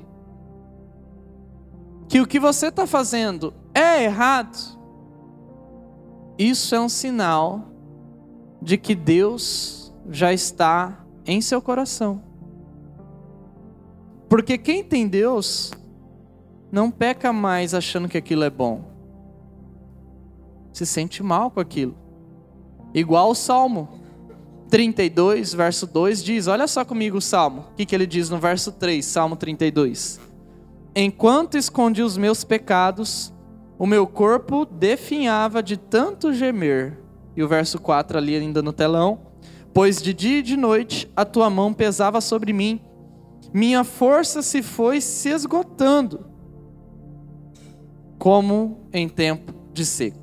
que 2.08 2.22
o 2.22 2.28
que 2.28 2.40
você 2.40 2.68
está 2.68 2.86
fazendo 2.86 3.54
é 3.74 4.04
errado, 4.04 4.78
isso 6.38 6.76
é 6.76 6.80
um 6.80 6.90
sinal 6.90 7.72
de 8.62 8.78
que 8.78 8.94
Deus 8.94 9.94
já 10.10 10.32
está 10.34 11.06
em 11.26 11.42
seu 11.42 11.62
coração. 11.62 12.22
Porque 14.30 14.58
quem 14.58 14.84
tem 14.84 15.08
Deus 15.08 15.72
não 16.72 16.92
peca 16.92 17.32
mais 17.32 17.74
achando 17.74 18.10
que 18.10 18.18
aquilo 18.18 18.44
é 18.44 18.50
bom. 18.50 18.84
Se 20.74 20.86
sente 20.86 21.24
mal 21.24 21.50
com 21.50 21.60
aquilo. 21.60 22.07
Igual 22.94 23.32
o 23.32 23.36
Salmo 23.36 23.90
32, 24.70 25.54
verso 25.54 25.88
2 25.88 26.24
diz: 26.24 26.48
Olha 26.48 26.68
só 26.68 26.84
comigo 26.84 27.18
o 27.18 27.22
Salmo. 27.22 27.66
O 27.72 27.76
que, 27.76 27.86
que 27.86 27.96
ele 27.96 28.06
diz 28.06 28.30
no 28.30 28.38
verso 28.38 28.72
3, 28.72 29.04
Salmo 29.06 29.36
32? 29.36 30.20
Enquanto 30.96 31.58
escondi 31.58 32.02
os 32.02 32.18
meus 32.18 32.44
pecados, 32.44 33.34
o 33.78 33.86
meu 33.86 34.08
corpo 34.08 34.66
definhava 34.66 35.62
de 35.62 35.78
tanto 35.78 36.34
gemer. 36.34 36.98
E 37.36 37.44
o 37.44 37.48
verso 37.48 37.80
4 37.80 38.18
ali 38.18 38.36
ainda 38.36 38.62
no 38.62 38.74
telão. 38.74 39.20
Pois 39.74 40.02
de 40.02 40.12
dia 40.12 40.40
e 40.40 40.42
de 40.42 40.58
noite 40.58 41.08
a 41.16 41.24
tua 41.24 41.50
mão 41.52 41.72
pesava 41.72 42.20
sobre 42.20 42.52
mim, 42.52 42.82
minha 43.54 43.84
força 43.84 44.42
se 44.42 44.64
foi 44.64 45.00
se 45.00 45.30
esgotando, 45.30 46.26
como 48.18 48.88
em 48.92 49.08
tempo 49.08 49.54
de 49.72 49.86
seca. 49.86 50.18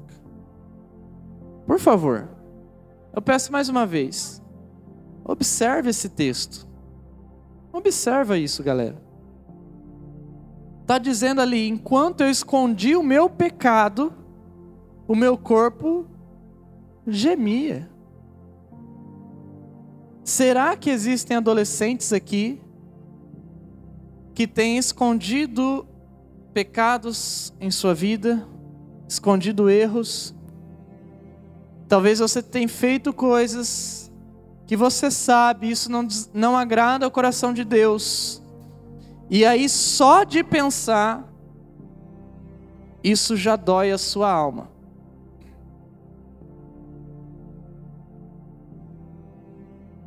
Por 1.66 1.78
favor, 1.78 2.34
eu 3.14 3.23
peço 3.23 3.52
mais 3.52 3.68
uma 3.68 3.87
vez. 3.87 4.42
Observe 5.25 5.90
esse 5.90 6.09
texto. 6.09 6.66
Observa 7.73 8.37
isso, 8.37 8.62
galera. 8.62 9.00
Está 10.83 10.99
dizendo 10.99 11.40
ali: 11.40 11.68
enquanto 11.68 12.23
eu 12.23 12.30
escondi 12.30 12.94
o 12.94 13.02
meu 13.02 13.30
pecado, 13.30 14.12
o 15.06 15.14
meu 15.14 15.38
corpo 15.38 16.06
gemia. 17.06 17.88
Será 20.23 20.76
que 20.76 20.90
existem 20.90 21.37
adolescentes 21.37 22.12
aqui 22.12 22.61
que 24.35 24.47
têm 24.47 24.78
escondido 24.78 25.87
pecados 26.52 27.52
em 27.61 27.71
sua 27.71 27.94
vida, 27.94 28.47
escondido 29.09 29.68
erros, 29.68 30.35
Talvez 31.88 32.19
você 32.19 32.43
tenha 32.43 32.69
feito 32.69 33.12
coisas 33.12 34.11
que 34.67 34.76
você 34.76 35.11
sabe, 35.11 35.71
isso 35.71 35.91
não, 35.91 36.07
não 36.33 36.57
agrada 36.57 37.05
ao 37.05 37.11
coração 37.11 37.53
de 37.53 37.64
Deus. 37.64 38.43
E 39.29 39.45
aí, 39.45 39.69
só 39.69 40.25
de 40.25 40.43
pensar, 40.43 41.31
isso 43.03 43.37
já 43.37 43.57
dói 43.57 43.91
a 43.91 43.99
sua 43.99 44.31
alma. 44.31 44.69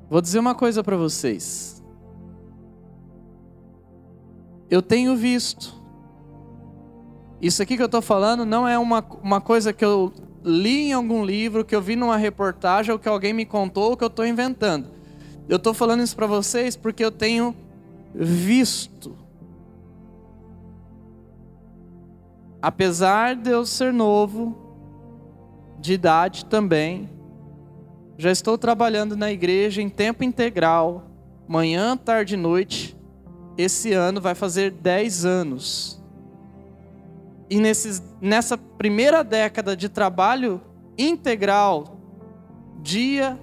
Vou 0.09 0.21
dizer 0.21 0.39
uma 0.39 0.55
coisa 0.55 0.83
para 0.83 0.95
vocês. 0.95 1.83
Eu 4.69 4.81
tenho 4.81 5.15
visto. 5.15 5.75
Isso 7.41 7.61
aqui 7.61 7.75
que 7.75 7.81
eu 7.81 7.87
estou 7.87 8.01
falando 8.01 8.45
não 8.45 8.67
é 8.67 8.79
uma, 8.79 9.05
uma 9.21 9.39
coisa 9.39 9.71
que 9.71 9.85
eu 9.85 10.11
li 10.47 10.89
em 10.89 10.93
algum 10.93 11.23
livro, 11.23 11.65
que 11.65 11.75
eu 11.75 11.81
vi 11.81 11.95
numa 11.95 12.17
reportagem, 12.17 12.91
ou 12.91 12.97
que 12.97 13.09
alguém 13.09 13.33
me 13.33 13.45
contou, 13.45 13.91
ou 13.91 13.97
que 13.97 14.03
eu 14.03 14.07
estou 14.07 14.25
inventando. 14.25 14.87
Eu 15.49 15.57
estou 15.57 15.73
falando 15.73 16.01
isso 16.01 16.15
para 16.15 16.25
vocês 16.25 16.75
porque 16.75 17.03
eu 17.03 17.11
tenho 17.11 17.55
visto. 18.13 19.15
Apesar 22.61 23.35
de 23.35 23.49
eu 23.49 23.65
ser 23.65 23.93
novo, 23.93 24.57
de 25.79 25.93
idade 25.93 26.45
também, 26.45 27.09
já 28.17 28.31
estou 28.31 28.57
trabalhando 28.57 29.15
na 29.15 29.31
igreja 29.31 29.81
em 29.81 29.89
tempo 29.89 30.23
integral, 30.23 31.03
manhã, 31.47 31.95
tarde 31.95 32.33
e 32.33 32.37
noite. 32.37 32.97
Esse 33.57 33.93
ano 33.93 34.19
vai 34.19 34.35
fazer 34.35 34.71
10 34.71 35.23
anos. 35.23 36.01
E 37.49 37.59
nesses, 37.59 38.03
nessa 38.19 38.57
primeira 38.57 39.23
década 39.23 39.75
de 39.75 39.87
trabalho 39.87 40.61
integral, 40.97 41.97
dia, 42.81 43.39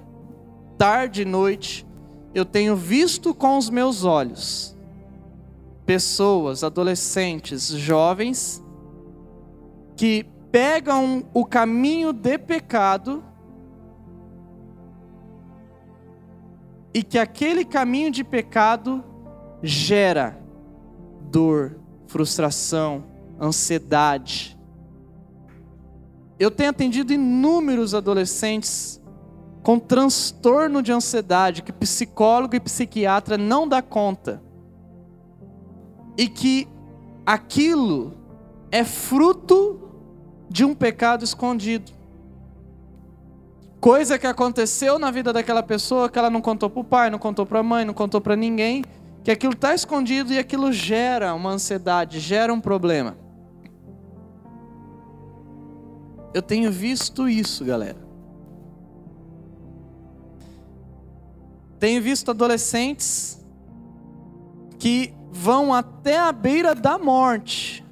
tarde 0.76 1.22
e 1.22 1.24
noite, 1.24 1.86
eu 2.34 2.44
tenho 2.44 2.76
visto 2.76 3.34
com 3.34 3.56
os 3.56 3.70
meus 3.70 4.04
olhos 4.04 4.74
pessoas, 5.86 6.64
adolescentes, 6.64 7.68
jovens, 7.68 8.62
que 9.96 10.24
pegam 10.50 11.24
o 11.34 11.44
caminho 11.44 12.12
de 12.12 12.38
pecado 12.38 13.22
e 16.92 17.02
que 17.02 17.18
aquele 17.18 17.64
caminho 17.64 18.10
de 18.10 18.24
pecado 18.24 19.04
gera 19.62 20.38
dor, 21.30 21.76
frustração, 22.06 23.04
ansiedade. 23.40 24.58
Eu 26.38 26.50
tenho 26.50 26.70
atendido 26.70 27.12
inúmeros 27.12 27.94
adolescentes 27.94 29.00
com 29.62 29.78
transtorno 29.78 30.82
de 30.82 30.92
ansiedade 30.92 31.62
que 31.62 31.72
psicólogo 31.72 32.54
e 32.54 32.60
psiquiatra 32.60 33.38
não 33.38 33.66
dá 33.66 33.80
conta. 33.80 34.42
E 36.18 36.28
que 36.28 36.68
aquilo 37.24 38.12
é 38.70 38.84
fruto 38.84 39.80
de 40.50 40.64
um 40.64 40.74
pecado 40.74 41.24
escondido. 41.24 41.92
Coisa 43.80 44.18
que 44.18 44.26
aconteceu 44.26 44.98
na 44.98 45.10
vida 45.10 45.32
daquela 45.32 45.62
pessoa 45.62 46.08
que 46.08 46.18
ela 46.18 46.30
não 46.30 46.40
contou 46.40 46.70
para 46.70 46.80
o 46.80 46.84
pai, 46.84 47.10
não 47.10 47.18
contou 47.18 47.44
para 47.44 47.60
a 47.60 47.62
mãe, 47.62 47.84
não 47.84 47.94
contou 47.94 48.20
para 48.20 48.36
ninguém, 48.36 48.84
que 49.22 49.30
aquilo 49.30 49.54
está 49.54 49.74
escondido 49.74 50.32
e 50.32 50.38
aquilo 50.38 50.72
gera 50.72 51.34
uma 51.34 51.50
ansiedade, 51.50 52.20
gera 52.20 52.52
um 52.52 52.60
problema. 52.60 53.23
Eu 56.34 56.42
tenho 56.42 56.70
visto 56.72 57.28
isso, 57.28 57.64
galera. 57.64 58.04
Tenho 61.78 62.02
visto 62.02 62.32
adolescentes 62.32 63.40
que 64.80 65.14
vão 65.30 65.72
até 65.72 66.18
a 66.18 66.32
beira 66.32 66.74
da 66.74 66.98
morte 66.98 67.86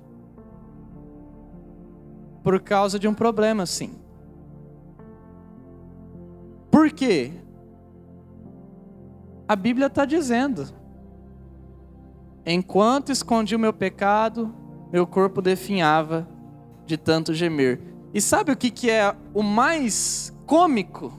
por 2.42 2.59
causa 2.61 2.98
de 2.98 3.07
um 3.07 3.14
problema 3.14 3.62
assim. 3.62 3.94
Por 6.68 6.90
quê? 6.90 7.31
A 9.46 9.55
Bíblia 9.55 9.87
está 9.87 10.05
dizendo: 10.05 10.66
enquanto 12.44 13.12
escondi 13.12 13.55
o 13.55 13.59
meu 13.59 13.72
pecado, 13.72 14.52
meu 14.90 15.07
corpo 15.07 15.40
definhava 15.40 16.26
de 16.85 16.96
tanto 16.96 17.33
gemer. 17.33 17.91
E 18.14 18.20
sabe 18.20 18.53
o 18.53 18.57
que, 18.57 18.70
que 18.70 18.90
é 18.90 19.14
o 19.33 19.42
mais 19.42 20.33
cômico? 20.46 21.12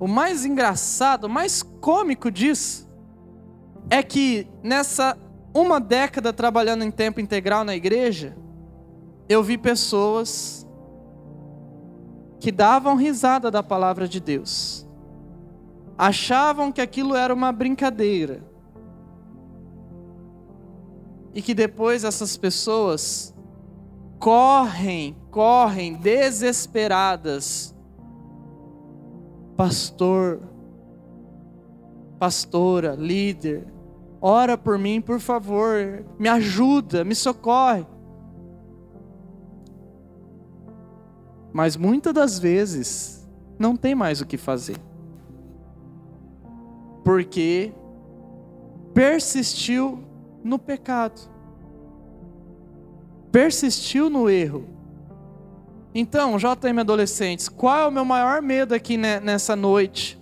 O 0.00 0.06
mais 0.06 0.44
engraçado, 0.44 1.24
o 1.24 1.30
mais 1.30 1.62
cômico 1.62 2.30
disso 2.30 2.88
é 3.90 4.02
que 4.02 4.46
nessa 4.62 5.16
uma 5.54 5.80
década 5.80 6.32
trabalhando 6.32 6.84
em 6.84 6.90
tempo 6.90 7.20
integral 7.20 7.64
na 7.64 7.74
igreja, 7.74 8.36
eu 9.28 9.42
vi 9.42 9.56
pessoas 9.56 10.66
que 12.38 12.52
davam 12.52 12.94
risada 12.94 13.50
da 13.50 13.62
palavra 13.62 14.06
de 14.06 14.20
Deus, 14.20 14.86
achavam 15.96 16.70
que 16.70 16.80
aquilo 16.80 17.14
era 17.14 17.32
uma 17.32 17.52
brincadeira, 17.52 18.42
e 21.34 21.42
que 21.42 21.54
depois 21.54 22.04
essas 22.04 22.36
pessoas 22.36 23.34
correm, 24.18 25.16
correm 25.30 25.94
desesperadas, 25.94 27.74
pastor, 29.56 30.40
pastora, 32.18 32.94
líder, 32.94 33.66
ora 34.20 34.56
por 34.56 34.78
mim, 34.78 35.00
por 35.00 35.20
favor, 35.20 36.04
me 36.18 36.28
ajuda, 36.28 37.04
me 37.04 37.14
socorre. 37.14 37.86
mas 41.56 41.74
muitas 41.74 42.12
das 42.12 42.38
vezes 42.38 43.26
não 43.58 43.78
tem 43.78 43.94
mais 43.94 44.20
o 44.20 44.26
que 44.26 44.36
fazer. 44.36 44.76
Porque 47.02 47.72
persistiu 48.92 50.04
no 50.44 50.58
pecado, 50.58 51.18
persistiu 53.36 54.08
no 54.08 54.30
erro. 54.30 54.66
Então, 55.94 56.38
JM 56.38 56.80
adolescentes, 56.80 57.50
qual 57.50 57.80
é 57.80 57.86
o 57.86 57.90
meu 57.90 58.02
maior 58.02 58.40
medo 58.40 58.74
aqui 58.74 58.96
nessa 58.96 59.54
noite? 59.54 60.18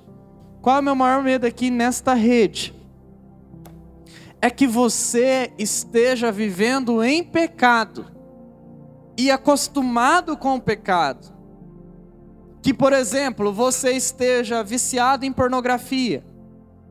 Qual 0.61 0.79
é 0.79 0.81
o 0.81 0.83
meu 0.83 0.97
maior 0.97 1.23
medo 1.23 1.47
aqui 1.47 1.71
nesta 1.71 2.13
rede? 2.13 2.75
É 4.43 4.51
que 4.51 4.67
você 4.67 5.53
esteja 5.57 6.33
vivendo 6.33 7.05
em 7.05 7.23
pecado 7.23 8.07
e 9.17 9.31
acostumado 9.31 10.37
com 10.37 10.57
o 10.57 10.61
pecado. 10.61 11.33
Que, 12.61 12.75
por 12.75 12.93
exemplo, 12.93 13.53
você 13.53 13.93
esteja 13.93 14.61
viciado 14.65 15.25
em 15.25 15.33
pornografia, 15.33 16.27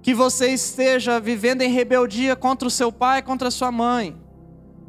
que 0.02 0.14
você 0.14 0.54
esteja 0.54 1.20
vivendo 1.20 1.64
em 1.64 1.70
rebeldia 1.70 2.34
contra 2.34 2.66
o 2.66 2.72
seu 2.72 2.94
pai, 2.94 3.22
contra 3.22 3.50
a 3.50 3.52
sua 3.52 3.74
mãe, 3.74 4.23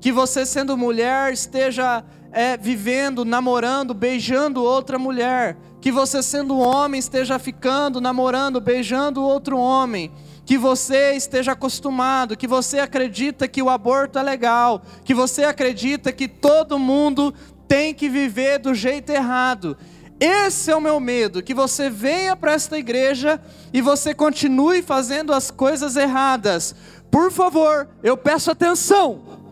que 0.04 0.12
você, 0.12 0.44
sendo 0.44 0.76
mulher, 0.76 1.32
esteja 1.32 2.04
é, 2.30 2.58
vivendo, 2.58 3.24
namorando, 3.24 3.94
beijando 3.94 4.62
outra 4.62 4.98
mulher, 4.98 5.56
que 5.80 5.90
você, 5.90 6.22
sendo 6.22 6.58
homem, 6.58 6.98
esteja 6.98 7.38
ficando, 7.38 8.02
namorando, 8.02 8.60
beijando 8.60 9.22
outro 9.22 9.56
homem, 9.56 10.12
que 10.44 10.58
você 10.58 11.14
esteja 11.14 11.52
acostumado, 11.52 12.36
que 12.36 12.46
você 12.46 12.80
acredita 12.80 13.48
que 13.48 13.62
o 13.62 13.70
aborto 13.70 14.18
é 14.18 14.22
legal, 14.22 14.82
que 15.06 15.14
você 15.14 15.44
acredita 15.44 16.12
que 16.12 16.28
todo 16.28 16.78
mundo 16.78 17.32
tem 17.66 17.94
que 17.94 18.06
viver 18.06 18.58
do 18.58 18.74
jeito 18.74 19.08
errado. 19.08 19.74
Esse 20.20 20.70
é 20.70 20.76
o 20.76 20.82
meu 20.82 21.00
medo, 21.00 21.42
que 21.42 21.54
você 21.54 21.88
venha 21.88 22.36
para 22.36 22.52
esta 22.52 22.76
igreja 22.78 23.40
e 23.72 23.80
você 23.80 24.12
continue 24.12 24.82
fazendo 24.82 25.32
as 25.32 25.50
coisas 25.50 25.96
erradas. 25.96 26.74
Por 27.10 27.32
favor, 27.32 27.88
eu 28.02 28.18
peço 28.18 28.50
atenção. 28.50 29.43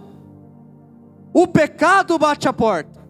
O 1.32 1.46
pecado 1.46 2.18
bate 2.18 2.48
a 2.48 2.52
porta. 2.52 3.00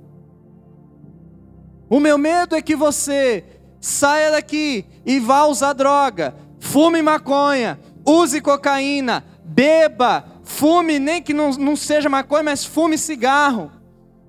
O 1.91 2.01
meu 2.01 2.17
medo 2.17 2.55
é 2.55 2.63
que 2.63 2.77
você 2.77 3.45
saia 3.81 4.31
daqui 4.31 4.87
e 5.05 5.19
vá 5.19 5.45
usar 5.45 5.73
droga, 5.73 6.35
fume 6.59 7.03
maconha, 7.03 7.79
use 8.07 8.41
cocaína, 8.41 9.25
beba, 9.45 10.25
fume, 10.45 10.99
nem 10.99 11.21
que 11.21 11.35
não, 11.35 11.51
não 11.51 11.77
seja 11.77 12.09
maconha, 12.09 12.45
mas 12.45 12.65
fume 12.65 12.97
cigarro. 12.97 13.71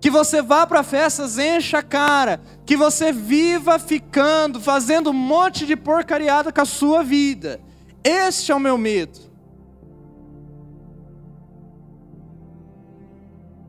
Que 0.02 0.10
você 0.10 0.42
vá 0.42 0.68
para 0.68 0.84
festas, 0.84 1.38
encha 1.38 1.78
a 1.78 1.84
cara, 1.84 2.42
que 2.66 2.76
você 2.76 3.14
viva 3.14 3.80
ficando, 3.80 4.60
fazendo 4.60 5.12
um 5.12 5.14
monte 5.14 5.66
de 5.66 5.78
porcariada 5.78 6.52
com 6.52 6.60
a 6.60 6.66
sua 6.66 7.04
vida. 7.04 7.62
Este 8.04 8.52
é 8.52 8.56
o 8.56 8.60
meu 8.60 8.78
medo. 8.78 9.33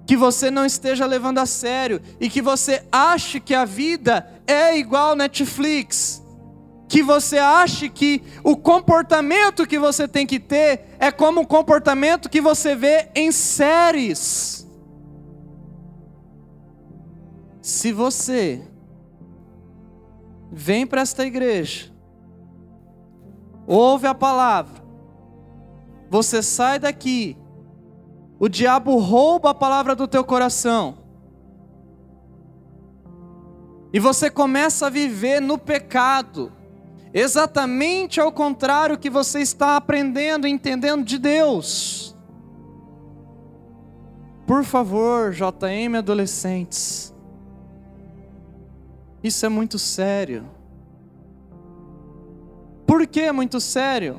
Que 0.07 0.17
você 0.17 0.51
não 0.51 0.67
esteja 0.67 1.07
levando 1.07 1.39
a 1.39 1.47
sério 1.47 2.01
e 2.21 2.29
que 2.29 2.43
você 2.43 2.85
ache 2.93 3.41
que 3.41 3.55
a 3.55 3.65
vida 3.65 4.27
é 4.47 4.77
igual 4.77 5.17
Netflix 5.17 6.25
que 6.95 7.03
você 7.03 7.39
ache 7.39 7.89
que 7.89 8.23
o 8.45 8.57
comportamento 8.57 9.67
que 9.67 9.79
você 9.79 10.07
tem 10.07 10.25
que 10.25 10.39
ter 10.39 10.97
é 10.99 11.11
como 11.11 11.41
o 11.41 11.47
comportamento 11.47 12.29
que 12.29 12.41
você 12.41 12.77
vê 12.77 13.09
em 13.17 13.33
séries. 13.33 14.65
Se 17.61 17.91
você 17.91 18.63
vem 20.53 20.87
para 20.87 21.01
esta 21.01 21.25
igreja, 21.27 21.91
ouve 23.67 24.07
a 24.07 24.15
palavra, 24.15 24.81
você 26.09 26.43
sai 26.43 26.79
daqui, 26.79 27.37
o 28.45 28.49
diabo 28.49 28.99
rouba 28.99 29.53
a 29.53 29.55
palavra 29.55 29.97
do 29.97 30.07
teu 30.07 30.23
coração, 30.23 30.99
e 33.91 33.99
você 33.99 34.29
começa 34.29 34.87
a 34.87 34.91
viver 34.91 35.41
no 35.41 35.57
pecado, 35.57 36.53
exatamente 37.15 38.21
ao 38.21 38.31
contrário 38.31 38.99
que 38.99 39.09
você 39.09 39.41
está 39.41 39.79
aprendendo 39.79 40.47
e 40.47 40.51
entendendo 40.51 41.03
de 41.03 41.17
Deus. 41.17 42.15
Por 44.47 44.63
favor, 44.63 45.33
JM 45.33 45.97
adolescentes, 45.97 47.15
isso 49.23 49.47
é 49.47 49.49
muito 49.49 49.79
sério. 49.79 50.45
Por 52.87 53.07
que 53.07 53.21
é 53.21 53.33
muito 53.33 53.59
sério? 53.59 54.19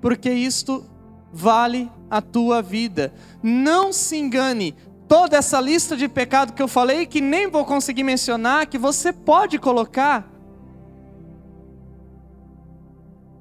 Porque 0.00 0.30
isto 0.30 0.82
vale 1.30 1.92
a 2.12 2.20
tua 2.20 2.60
vida. 2.60 3.10
Não 3.42 3.90
se 3.90 4.18
engane, 4.18 4.76
toda 5.08 5.38
essa 5.38 5.58
lista 5.58 5.96
de 5.96 6.06
pecado 6.06 6.52
que 6.52 6.62
eu 6.62 6.68
falei, 6.68 7.06
que 7.06 7.22
nem 7.22 7.46
vou 7.46 7.64
conseguir 7.64 8.04
mencionar, 8.04 8.66
que 8.66 8.76
você 8.76 9.14
pode 9.14 9.58
colocar, 9.58 10.30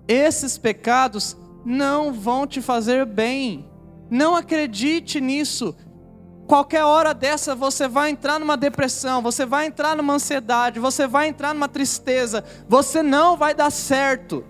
esses 0.07 0.57
pecados 0.57 1.35
não 1.65 2.13
vão 2.13 2.47
te 2.47 2.61
fazer 2.61 3.05
bem. 3.05 3.69
Não 4.09 4.37
acredite 4.37 5.19
nisso. 5.19 5.75
Qualquer 6.47 6.85
hora 6.85 7.13
dessa 7.13 7.53
você 7.53 7.89
vai 7.89 8.09
entrar 8.09 8.39
numa 8.39 8.55
depressão, 8.55 9.21
você 9.21 9.45
vai 9.45 9.65
entrar 9.65 9.97
numa 9.97 10.13
ansiedade, 10.13 10.79
você 10.79 11.07
vai 11.07 11.27
entrar 11.27 11.53
numa 11.53 11.67
tristeza, 11.67 12.41
você 12.69 13.03
não 13.03 13.35
vai 13.35 13.53
dar 13.53 13.69
certo. 13.69 14.45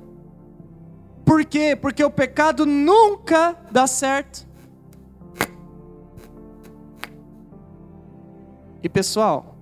Por 1.31 1.45
quê? 1.45 1.77
Porque 1.77 2.03
o 2.03 2.11
pecado 2.11 2.65
nunca 2.65 3.55
dá 3.71 3.87
certo. 3.87 4.45
E 8.83 8.89
pessoal, 8.89 9.55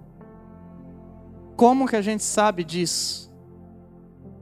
como 1.56 1.88
que 1.88 1.96
a 1.96 2.02
gente 2.02 2.24
sabe 2.24 2.64
disso? 2.64 3.32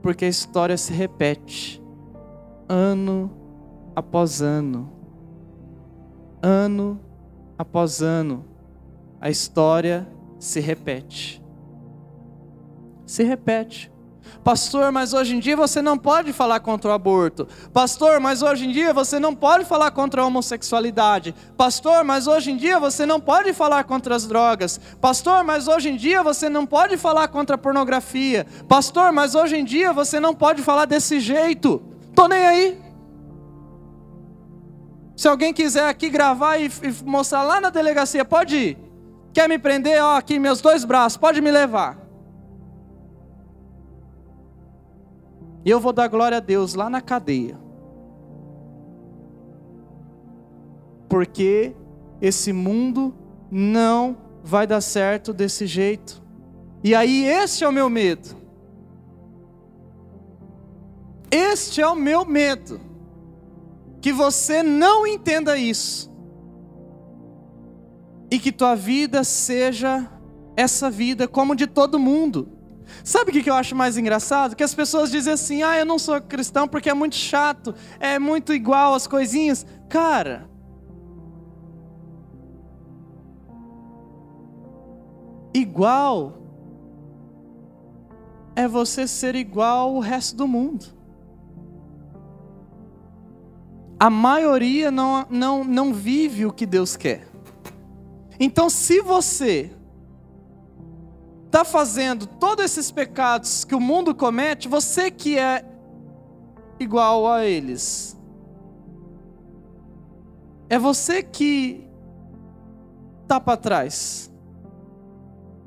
Porque 0.00 0.24
a 0.24 0.28
história 0.28 0.74
se 0.78 0.90
repete, 0.90 1.82
ano 2.66 3.30
após 3.94 4.40
ano, 4.40 4.90
ano 6.40 6.98
após 7.58 8.00
ano, 8.00 8.42
a 9.20 9.28
história 9.28 10.08
se 10.38 10.60
repete. 10.60 11.44
Se 13.04 13.22
repete. 13.22 13.92
Pastor, 14.44 14.90
mas 14.92 15.12
hoje 15.12 15.36
em 15.36 15.40
dia 15.40 15.56
você 15.56 15.82
não 15.82 15.98
pode 15.98 16.32
falar 16.32 16.60
contra 16.60 16.90
o 16.90 16.94
aborto. 16.94 17.46
Pastor, 17.72 18.20
mas 18.20 18.42
hoje 18.42 18.66
em 18.66 18.72
dia 18.72 18.92
você 18.92 19.18
não 19.18 19.34
pode 19.34 19.64
falar 19.64 19.90
contra 19.90 20.22
a 20.22 20.26
homossexualidade. 20.26 21.34
Pastor, 21.56 22.04
mas 22.04 22.26
hoje 22.26 22.50
em 22.50 22.56
dia 22.56 22.78
você 22.78 23.04
não 23.04 23.20
pode 23.20 23.52
falar 23.52 23.84
contra 23.84 24.14
as 24.14 24.26
drogas. 24.26 24.80
Pastor, 25.00 25.44
mas 25.44 25.68
hoje 25.68 25.90
em 25.90 25.96
dia 25.96 26.22
você 26.22 26.48
não 26.48 26.66
pode 26.66 26.96
falar 26.96 27.28
contra 27.28 27.56
a 27.56 27.58
pornografia. 27.58 28.46
Pastor, 28.68 29.12
mas 29.12 29.34
hoje 29.34 29.56
em 29.56 29.64
dia 29.64 29.92
você 29.92 30.18
não 30.18 30.34
pode 30.34 30.62
falar 30.62 30.84
desse 30.84 31.20
jeito. 31.20 31.82
Tô 32.14 32.26
nem 32.26 32.46
aí. 32.46 32.88
Se 35.16 35.26
alguém 35.26 35.52
quiser 35.52 35.88
aqui 35.88 36.08
gravar 36.08 36.58
e, 36.58 36.66
e 36.66 37.04
mostrar 37.04 37.42
lá 37.42 37.60
na 37.60 37.70
delegacia, 37.70 38.24
pode 38.24 38.56
ir. 38.56 38.78
Quer 39.32 39.48
me 39.48 39.58
prender? 39.58 40.02
Ó, 40.02 40.16
aqui 40.16 40.38
meus 40.38 40.60
dois 40.60 40.84
braços, 40.84 41.16
pode 41.16 41.40
me 41.40 41.50
levar. 41.50 42.07
E 45.68 45.70
eu 45.70 45.78
vou 45.78 45.92
dar 45.92 46.08
glória 46.08 46.38
a 46.38 46.40
Deus 46.40 46.72
lá 46.72 46.88
na 46.88 47.02
cadeia. 47.02 47.58
Porque 51.10 51.76
esse 52.22 52.54
mundo 52.54 53.14
não 53.50 54.16
vai 54.42 54.66
dar 54.66 54.80
certo 54.80 55.30
desse 55.30 55.66
jeito. 55.66 56.22
E 56.82 56.94
aí, 56.94 57.26
este 57.26 57.64
é 57.64 57.68
o 57.68 57.72
meu 57.72 57.90
medo. 57.90 58.34
Este 61.30 61.82
é 61.82 61.86
o 61.86 61.94
meu 61.94 62.24
medo. 62.24 62.80
Que 64.00 64.10
você 64.10 64.62
não 64.62 65.06
entenda 65.06 65.58
isso. 65.58 66.10
E 68.30 68.38
que 68.38 68.52
tua 68.52 68.74
vida 68.74 69.22
seja 69.22 70.10
essa 70.56 70.88
vida 70.88 71.28
como 71.28 71.54
de 71.54 71.66
todo 71.66 71.98
mundo. 71.98 72.57
Sabe 73.04 73.30
o 73.30 73.42
que 73.42 73.48
eu 73.48 73.54
acho 73.54 73.74
mais 73.74 73.96
engraçado? 73.96 74.56
Que 74.56 74.62
as 74.62 74.74
pessoas 74.74 75.10
dizem 75.10 75.32
assim: 75.32 75.62
ah, 75.62 75.78
eu 75.78 75.86
não 75.86 75.98
sou 75.98 76.20
cristão 76.20 76.66
porque 76.66 76.90
é 76.90 76.94
muito 76.94 77.16
chato, 77.16 77.74
é 78.00 78.18
muito 78.18 78.52
igual 78.52 78.94
as 78.94 79.06
coisinhas. 79.06 79.66
Cara, 79.88 80.48
igual 85.54 86.42
é 88.54 88.66
você 88.66 89.06
ser 89.06 89.34
igual 89.36 89.96
ao 89.96 90.00
resto 90.00 90.36
do 90.36 90.48
mundo. 90.48 90.86
A 94.00 94.10
maioria 94.10 94.90
não, 94.90 95.26
não, 95.28 95.64
não 95.64 95.92
vive 95.92 96.46
o 96.46 96.52
que 96.52 96.66
Deus 96.66 96.96
quer. 96.96 97.28
Então, 98.38 98.70
se 98.70 99.00
você 99.00 99.72
está 101.48 101.64
fazendo 101.64 102.26
todos 102.26 102.64
esses 102.64 102.90
pecados 102.90 103.64
que 103.64 103.74
o 103.74 103.80
mundo 103.80 104.14
comete, 104.14 104.68
você 104.68 105.10
que 105.10 105.38
é 105.38 105.64
igual 106.78 107.26
a 107.26 107.44
eles. 107.44 108.16
É 110.68 110.78
você 110.78 111.22
que 111.22 111.88
está 113.22 113.40
para 113.40 113.56
trás. 113.56 114.30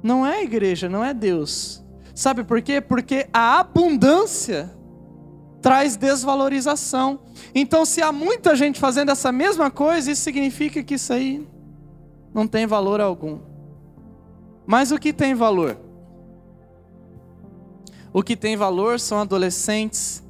Não 0.03 0.25
é 0.25 0.37
a 0.37 0.43
igreja, 0.43 0.87
não 0.87 1.03
é 1.03 1.13
Deus. 1.13 1.83
Sabe 2.13 2.43
por 2.43 2.61
quê? 2.61 2.79
Porque 2.79 3.27
a 3.33 3.59
abundância 3.59 4.71
traz 5.61 5.95
desvalorização. 5.95 7.21
Então, 7.53 7.85
se 7.85 8.01
há 8.01 8.11
muita 8.11 8.55
gente 8.55 8.79
fazendo 8.79 9.11
essa 9.11 9.31
mesma 9.31 9.71
coisa, 9.71 10.11
isso 10.11 10.21
significa 10.21 10.83
que 10.83 10.93
isso 10.93 11.11
aí 11.11 11.47
não 12.33 12.45
tem 12.47 12.67
valor 12.67 13.01
algum. 13.01 13.50
Mas 14.71 14.89
o 14.89 14.97
que 14.97 15.11
tem 15.11 15.35
valor? 15.35 15.77
O 18.13 18.23
que 18.23 18.37
tem 18.37 18.55
valor 18.55 19.01
são 19.01 19.19
adolescentes 19.19 20.23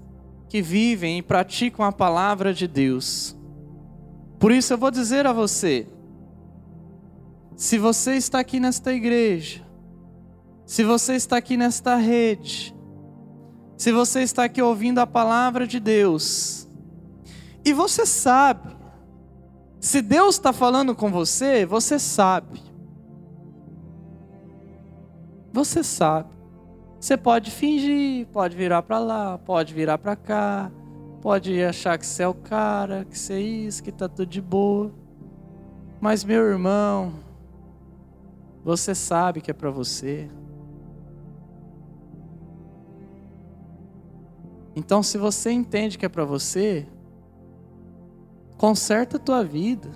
que 0.49 0.63
vivem 0.63 1.19
e 1.19 1.21
praticam 1.21 1.85
a 1.85 1.91
palavra 1.91 2.51
de 2.51 2.67
Deus. 2.67 3.37
Por 4.39 4.51
isso 4.51 4.73
eu 4.73 4.79
vou 4.79 4.89
dizer 4.89 5.27
a 5.27 5.31
você: 5.31 5.87
se 7.55 7.77
você 7.77 8.15
está 8.15 8.39
aqui 8.39 8.59
nesta 8.59 8.91
igreja, 8.91 9.63
se 10.65 10.83
você 10.83 11.13
está 11.13 11.37
aqui 11.37 11.55
nesta 11.55 11.95
rede, 11.95 12.75
se 13.77 13.91
você 13.91 14.21
está 14.21 14.45
aqui 14.45 14.59
ouvindo 14.59 14.97
a 14.97 15.05
palavra 15.05 15.67
de 15.67 15.79
Deus, 15.79 16.67
e 17.63 17.73
você 17.73 18.07
sabe, 18.07 18.75
se 19.79 20.01
Deus 20.01 20.33
está 20.33 20.51
falando 20.51 20.95
com 20.95 21.11
você, 21.11 21.63
você 21.63 21.99
sabe. 21.99 22.70
Você 25.51 25.83
sabe. 25.83 26.29
Você 26.99 27.17
pode 27.17 27.49
fingir, 27.49 28.27
pode 28.27 28.55
virar 28.55 28.83
para 28.83 28.99
lá, 28.99 29.37
pode 29.37 29.73
virar 29.73 29.97
para 29.97 30.15
cá, 30.15 30.71
pode 31.19 31.61
achar 31.63 31.97
que 31.97 32.05
você 32.05 32.23
é 32.23 32.27
o 32.27 32.33
cara, 32.33 33.05
que 33.05 33.17
você 33.17 33.33
é 33.33 33.39
isso, 33.39 33.81
que 33.81 33.91
tá 33.91 34.07
tudo 34.07 34.27
de 34.27 34.41
boa. 34.41 34.91
Mas 35.99 36.23
meu 36.23 36.43
irmão, 36.43 37.13
você 38.63 38.93
sabe 38.93 39.41
que 39.41 39.49
é 39.49 39.53
para 39.53 39.71
você. 39.71 40.29
Então, 44.75 45.03
se 45.03 45.17
você 45.17 45.51
entende 45.51 45.97
que 45.97 46.05
é 46.05 46.09
para 46.09 46.23
você, 46.23 46.87
conserta 48.57 49.17
a 49.17 49.19
tua 49.19 49.43
vida. 49.43 49.89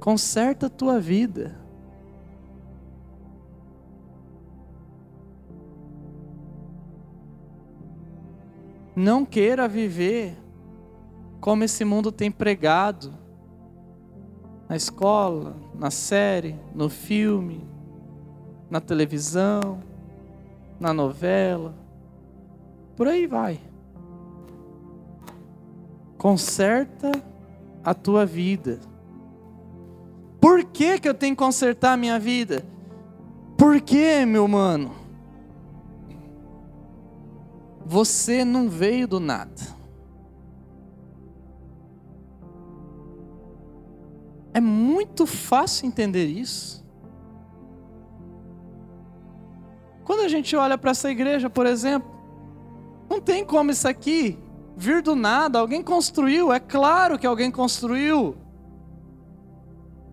Conserta 0.00 0.66
a 0.66 0.70
tua 0.70 0.98
vida. 0.98 1.61
Não 8.94 9.24
queira 9.24 9.66
viver 9.66 10.36
como 11.40 11.64
esse 11.64 11.84
mundo 11.84 12.12
tem 12.12 12.30
pregado 12.30 13.12
na 14.68 14.76
escola, 14.76 15.56
na 15.74 15.90
série, 15.90 16.54
no 16.74 16.88
filme, 16.88 17.66
na 18.70 18.80
televisão, 18.80 19.82
na 20.78 20.92
novela. 20.92 21.74
Por 22.96 23.08
aí 23.08 23.26
vai. 23.26 23.60
Conserta 26.16 27.10
a 27.84 27.92
tua 27.92 28.24
vida. 28.24 28.78
Por 30.40 30.64
que, 30.64 30.98
que 30.98 31.08
eu 31.08 31.14
tenho 31.14 31.34
que 31.34 31.42
consertar 31.42 31.92
a 31.92 31.96
minha 31.96 32.18
vida? 32.18 32.64
Por 33.56 33.80
que, 33.80 34.24
meu 34.24 34.46
mano? 34.48 35.01
Você 37.84 38.44
não 38.44 38.68
veio 38.68 39.06
do 39.06 39.18
nada. 39.20 39.82
É 44.54 44.60
muito 44.60 45.26
fácil 45.26 45.86
entender 45.86 46.26
isso. 46.26 46.84
Quando 50.04 50.20
a 50.20 50.28
gente 50.28 50.54
olha 50.54 50.76
para 50.76 50.90
essa 50.90 51.10
igreja, 51.10 51.48
por 51.48 51.64
exemplo, 51.64 52.10
não 53.08 53.20
tem 53.20 53.44
como 53.44 53.70
isso 53.70 53.88
aqui 53.88 54.38
vir 54.76 55.02
do 55.02 55.14
nada, 55.14 55.58
alguém 55.58 55.82
construiu, 55.82 56.52
é 56.52 56.58
claro 56.58 57.18
que 57.18 57.26
alguém 57.26 57.50
construiu. 57.50 58.36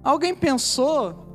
Alguém 0.04 0.34
pensou. 0.36 1.28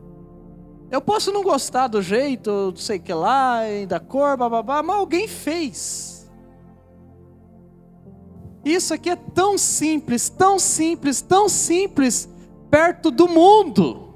Eu 0.91 1.01
posso 1.01 1.33
não 1.33 1.43
gostar 1.43 1.89
do 1.89 2.01
jeito, 2.01 2.73
sei 2.77 2.99
que 2.99 3.13
lá, 3.13 3.61
da 3.89 3.99
cor, 3.99 4.37
bababá, 4.37 4.83
mas 4.83 4.97
alguém 4.97 5.27
fez. 5.27 6.14
Isso 8.65 8.95
aqui 8.95 9.11
é 9.11 9.17
tão 9.17 9.59
simples, 9.59 10.29
tão 10.29 10.59
simples, 10.59 11.21
tão 11.21 11.49
simples, 11.49 12.29
perto 12.71 13.11
do 13.11 13.29
mundo, 13.29 14.15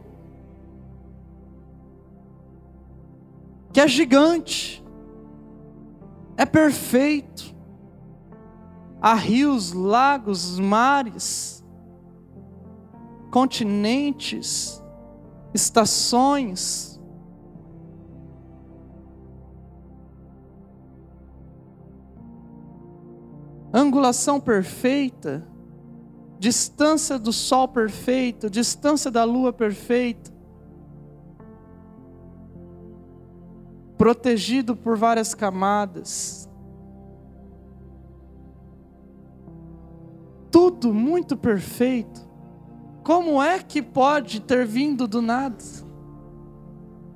que 3.73 3.81
é 3.81 3.87
gigante, 3.87 4.83
é 6.37 6.47
perfeito. 6.47 7.55
Há 9.01 9.15
rios, 9.15 9.73
lagos, 9.73 10.59
mares, 10.59 11.65
continentes, 13.31 14.83
estações. 15.55 16.98
Angulação 23.79 24.41
perfeita 24.41 25.47
distância 26.38 27.19
do 27.19 27.33
sol 27.33 27.67
perfeito, 27.67 28.49
distância 28.49 29.11
da 29.11 29.25
lua 29.25 29.53
perfeita, 29.53 30.31
protegido 33.97 34.77
por 34.77 34.97
várias 34.97 35.35
camadas. 35.35 36.49
Tudo 40.51 40.95
muito 40.95 41.37
perfeito. 41.37 42.27
Como 43.03 43.43
é 43.43 43.59
que 43.59 43.83
pode 43.83 44.41
ter 44.41 44.64
vindo 44.64 45.09
do 45.09 45.21
nada? 45.21 45.57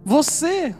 Você, 0.05 0.75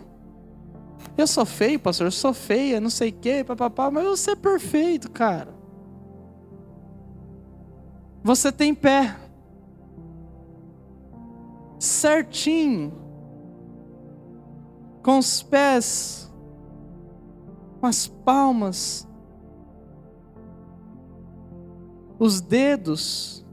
eu 1.17 1.27
sou 1.27 1.47
feio, 1.47 1.79
pastor, 1.79 2.09
eu 2.09 2.11
sou 2.11 2.35
feia, 2.35 2.81
não 2.81 2.91
sei 2.91 3.11
o 3.11 3.13
quê, 3.13 3.45
papapá, 3.45 3.91
mas 3.91 4.05
você 4.05 4.33
é 4.33 4.37
perfeito, 4.37 5.11
cara. 5.11 5.62
Você 8.25 8.53
tem 8.53 8.73
pé. 8.73 9.17
Certinho. 11.79 12.93
Com 15.03 15.19
os 15.19 15.43
pés. 15.43 16.33
Com 17.81 17.87
as 17.87 18.07
palmas. 18.07 19.09
Os 22.17 22.41
dedos. 22.41 23.45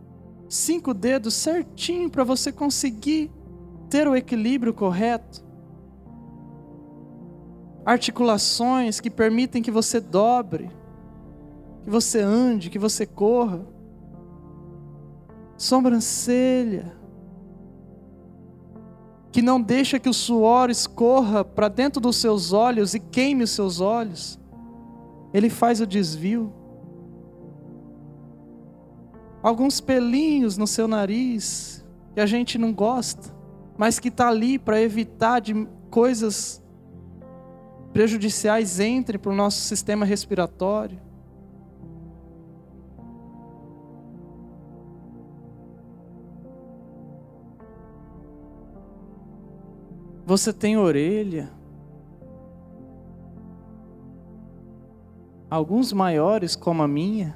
Cinco 0.48 0.94
dedos 0.94 1.34
certinho 1.34 2.10
para 2.10 2.24
você 2.24 2.52
conseguir 2.52 3.32
ter 3.90 4.08
o 4.08 4.16
equilíbrio 4.16 4.74
correto. 4.74 5.44
Articulações 7.84 9.00
que 9.00 9.10
permitem 9.10 9.64
que 9.64 9.72
você 9.72 10.00
dobre, 10.00 10.70
que 11.84 11.90
você 11.90 12.20
ande, 12.20 12.70
que 12.70 12.78
você 12.78 13.06
corra 13.06 13.66
sobrancelha, 15.60 16.96
que 19.30 19.42
não 19.42 19.62
deixa 19.62 20.00
que 20.00 20.08
o 20.08 20.14
suor 20.14 20.70
escorra 20.70 21.44
para 21.44 21.68
dentro 21.68 22.00
dos 22.02 22.16
seus 22.16 22.54
olhos 22.54 22.94
e 22.94 23.00
queime 23.00 23.44
os 23.44 23.52
seus 23.52 23.82
olhos. 23.82 24.40
Ele 25.34 25.50
faz 25.50 25.82
o 25.82 25.86
desvio. 25.86 26.52
Alguns 29.44 29.82
pelinhos 29.82 30.58
no 30.58 30.66
seu 30.66 30.88
nariz 30.88 31.86
que 32.14 32.22
a 32.22 32.26
gente 32.26 32.58
não 32.58 32.74
gosta, 32.74 33.30
mas 33.78 34.00
que 34.00 34.08
está 34.08 34.30
ali 34.30 34.58
para 34.58 34.82
evitar 34.82 35.42
de 35.42 35.68
coisas 35.92 36.64
prejudiciais 37.92 38.80
entrem 38.80 39.20
para 39.20 39.32
o 39.32 39.36
nosso 39.36 39.60
sistema 39.60 40.06
respiratório. 40.06 41.09
Você 50.30 50.54
tem 50.54 50.78
orelha. 50.78 51.50
Alguns 55.50 55.92
maiores, 55.92 56.56
como 56.56 56.84
a 56.84 56.88
minha. 56.88 57.36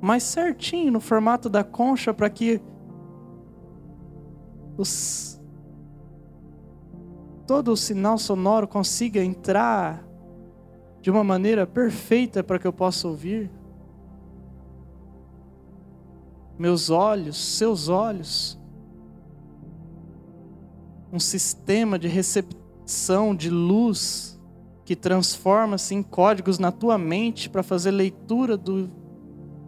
Mas 0.00 0.24
certinho 0.24 0.90
no 0.90 0.98
formato 0.98 1.48
da 1.48 1.62
concha 1.62 2.12
para 2.12 2.28
que 2.28 2.60
os, 4.76 5.40
todo 7.46 7.70
o 7.70 7.76
sinal 7.76 8.18
sonoro 8.18 8.66
consiga 8.66 9.22
entrar 9.22 10.04
de 11.00 11.08
uma 11.08 11.22
maneira 11.22 11.68
perfeita 11.68 12.42
para 12.42 12.58
que 12.58 12.66
eu 12.66 12.72
possa 12.72 13.06
ouvir 13.06 13.48
meus 16.60 16.90
olhos, 16.90 17.38
seus 17.38 17.88
olhos, 17.88 18.60
um 21.10 21.18
sistema 21.18 21.98
de 21.98 22.06
recepção 22.06 23.34
de 23.34 23.48
luz 23.48 24.38
que 24.84 24.94
transforma-se 24.94 25.94
em 25.94 26.02
códigos 26.02 26.58
na 26.58 26.70
tua 26.70 26.98
mente 26.98 27.48
para 27.48 27.62
fazer 27.62 27.90
leitura 27.92 28.58
do 28.58 28.90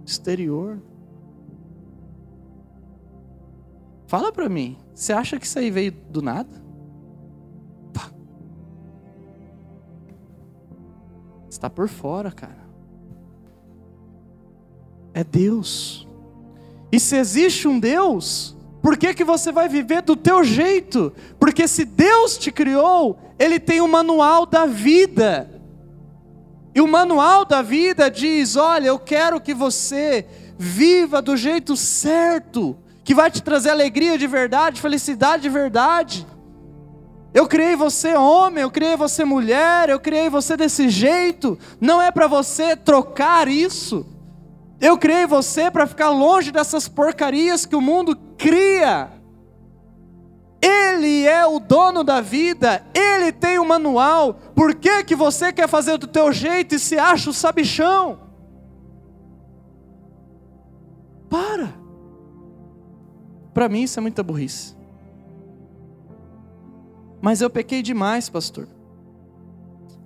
exterior. 0.05 0.83
Fala 4.07 4.31
para 4.31 4.51
mim, 4.51 4.77
você 4.95 5.15
acha 5.15 5.41
que 5.41 5.47
isso 5.47 5.59
aí 5.59 5.71
veio 5.71 5.93
do 5.93 6.21
nada? 6.21 6.63
Pá. 7.95 8.13
Está 11.49 11.71
por 11.71 11.89
fora, 11.89 12.31
cara. 12.31 12.69
É 15.15 15.25
Deus. 15.25 16.07
E 16.93 17.01
se 17.01 17.17
existe 17.17 17.67
um 17.67 17.81
Deus, 17.81 18.55
por 18.83 18.99
que, 18.99 19.15
que 19.15 19.25
você 19.25 19.51
vai 19.51 19.67
viver 19.67 20.03
do 20.03 20.15
teu 20.15 20.45
jeito? 20.45 21.11
Porque 21.41 21.67
se 21.67 21.87
Deus 21.87 22.37
te 22.37 22.53
criou, 22.53 23.19
Ele 23.39 23.59
tem 23.59 23.81
um 23.81 23.89
manual 23.89 24.45
da 24.45 24.67
vida. 24.67 25.49
E 26.75 26.81
o 26.83 26.87
manual 26.87 27.47
da 27.47 27.63
vida 27.63 28.11
diz: 28.11 28.57
olha, 28.57 28.89
eu 28.89 28.99
quero 28.99 29.41
que 29.41 29.55
você 29.55 30.27
viva 30.59 31.23
do 31.23 31.35
jeito 31.35 31.77
certo, 31.77 32.77
que 33.03 33.15
vai 33.15 33.31
te 33.31 33.43
trazer 33.43 33.71
alegria 33.71 34.19
de 34.19 34.27
verdade, 34.27 34.81
felicidade 34.81 35.45
de 35.45 35.49
verdade. 35.49 36.27
Eu 37.33 37.49
criei 37.49 37.75
você 37.75 38.15
homem, 38.15 38.63
eu 38.63 38.71
criei 38.71 38.97
você 38.97 39.25
mulher, 39.25 39.89
eu 39.89 39.99
criei 39.99 40.29
você 40.29 40.57
desse 40.57 40.91
jeito. 40.91 41.59
Não 41.81 42.03
é 42.03 42.11
para 42.11 42.27
você 42.27 42.77
trocar 42.77 43.49
isso. 43.49 44.07
Eu 44.83 44.99
criei 44.99 45.27
você 45.27 45.71
para 45.71 45.87
ficar 45.87 46.11
longe 46.11 46.51
dessas 46.51 46.89
porcarias 46.89 47.65
que 47.65 47.77
o 47.77 47.81
mundo 47.81 48.17
cria. 48.37 49.13
Ele 50.61 51.25
é 51.25 51.47
o 51.47 51.61
dono 51.61 52.03
da 52.03 52.21
vida, 52.21 52.85
ele 52.93 53.31
tem 53.31 53.61
o 53.61 53.65
manual. 53.65 54.35
Por 54.57 54.75
que, 54.75 55.05
que 55.05 55.15
você 55.15 55.53
quer 55.53 55.69
fazer 55.69 55.99
do 55.99 56.09
teu 56.09 56.33
jeito 56.33 56.75
e 56.75 56.81
se 56.81 56.99
acha 56.99 57.31
o 57.31 57.33
sabichão? 57.33 58.19
Para. 61.31 61.73
Para 63.55 63.69
mim 63.69 63.83
isso 63.83 64.01
é 64.01 64.03
muita 64.03 64.25
burrice. 64.25 64.75
Mas 67.21 67.41
eu 67.41 67.49
pequei 67.49 67.83
demais, 67.83 68.29
pastor. 68.29 68.67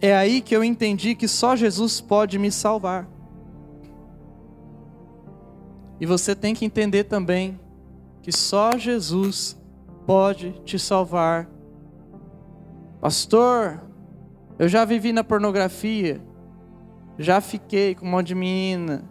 É 0.03 0.15
aí 0.15 0.43
que 0.43 0.55
eu 0.55 0.63
entendi 0.63 1.15
que 1.15 1.27
só 1.27 1.57
Jesus 1.57 1.99
pode 1.99 2.39
me 2.39 2.53
salvar. 2.53 3.16
E 6.01 6.07
você 6.07 6.35
tem 6.35 6.55
que 6.55 6.65
entender 6.65 7.05
também 7.05 7.59
que 8.23 8.33
só 8.33 8.77
Jesus 8.77 9.57
pode 10.07 10.53
te 10.65 10.79
salvar. 10.79 11.49
Pastor, 13.01 13.83
eu 14.59 14.69
já 14.69 14.85
vivi 14.85 15.13
na 15.13 15.23
pornografia, 15.23 16.21
já 17.19 17.41
fiquei 17.41 17.95
com 17.95 18.07
um 18.07 18.11
monte 18.11 18.29
de 18.29 18.35
menina, 18.35 19.05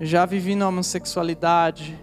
já 0.00 0.26
vivi 0.26 0.54
na 0.54 0.68
homossexualidade, 0.68 1.98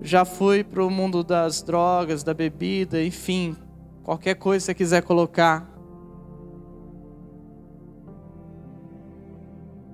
já 0.00 0.24
fui 0.24 0.62
para 0.62 0.84
o 0.84 0.90
mundo 0.90 1.24
das 1.24 1.62
drogas, 1.62 2.22
da 2.22 2.32
bebida, 2.32 3.02
enfim, 3.02 3.56
qualquer 4.02 4.34
coisa 4.34 4.62
que 4.62 4.66
você 4.66 4.74
quiser 4.74 5.02
colocar. 5.02 5.68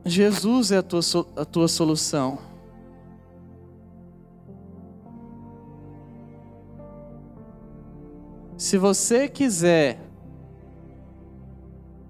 Jesus 0.04 0.70
é 0.70 0.78
a 0.78 0.82
tua, 0.82 1.00
a 1.36 1.44
tua 1.44 1.66
solução. 1.66 2.53
Se 8.64 8.78
você 8.78 9.28
quiser 9.28 10.00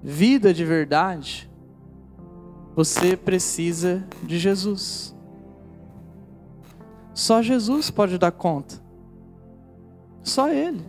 vida 0.00 0.54
de 0.54 0.64
verdade, 0.64 1.50
você 2.76 3.16
precisa 3.16 4.06
de 4.22 4.38
Jesus. 4.38 5.12
Só 7.12 7.42
Jesus 7.42 7.90
pode 7.90 8.18
dar 8.18 8.30
conta. 8.30 8.80
Só 10.22 10.48
Ele. 10.48 10.86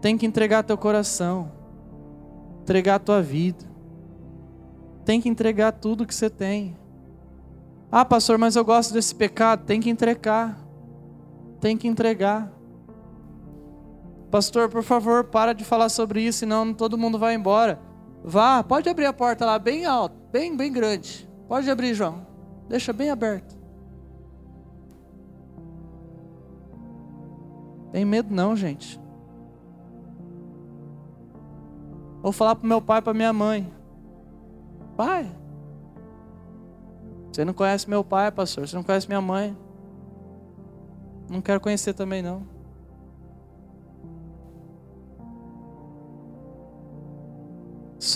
Tem 0.00 0.16
que 0.16 0.24
entregar 0.24 0.62
teu 0.62 0.78
coração, 0.78 1.52
entregar 2.62 2.98
tua 2.98 3.20
vida. 3.20 3.66
Tem 5.04 5.20
que 5.20 5.28
entregar 5.28 5.72
tudo 5.72 6.06
que 6.06 6.14
você 6.14 6.30
tem. 6.30 6.74
Ah, 7.92 8.02
pastor, 8.02 8.38
mas 8.38 8.56
eu 8.56 8.64
gosto 8.64 8.94
desse 8.94 9.14
pecado. 9.14 9.66
Tem 9.66 9.78
que 9.78 9.90
entregar. 9.90 10.58
Tem 11.60 11.76
que 11.76 11.86
entregar. 11.86 12.55
Pastor, 14.36 14.68
por 14.68 14.82
favor, 14.82 15.24
para 15.24 15.54
de 15.54 15.64
falar 15.64 15.88
sobre 15.88 16.20
isso, 16.20 16.40
senão 16.40 16.74
todo 16.74 16.98
mundo 16.98 17.18
vai 17.18 17.34
embora. 17.34 17.80
Vá, 18.22 18.62
pode 18.62 18.86
abrir 18.86 19.06
a 19.06 19.12
porta 19.14 19.46
lá 19.46 19.58
bem 19.58 19.86
alto, 19.86 20.14
bem, 20.30 20.54
bem 20.54 20.70
grande. 20.70 21.26
Pode 21.48 21.70
abrir, 21.70 21.94
João. 21.94 22.26
Deixa 22.68 22.92
bem 22.92 23.08
aberto. 23.08 23.56
Tem 27.90 28.04
medo 28.04 28.34
não, 28.34 28.54
gente. 28.54 29.00
Vou 32.20 32.30
falar 32.30 32.56
para 32.56 32.68
meu 32.68 32.82
pai, 32.82 33.00
para 33.00 33.14
minha 33.14 33.32
mãe. 33.32 33.72
Pai, 34.98 35.34
você 37.32 37.42
não 37.42 37.54
conhece 37.54 37.88
meu 37.88 38.04
pai, 38.04 38.30
pastor. 38.30 38.68
Você 38.68 38.76
não 38.76 38.82
conhece 38.82 39.08
minha 39.08 39.22
mãe. 39.22 39.56
Não 41.26 41.40
quero 41.40 41.58
conhecer 41.58 41.94
também 41.94 42.20
não. 42.20 42.55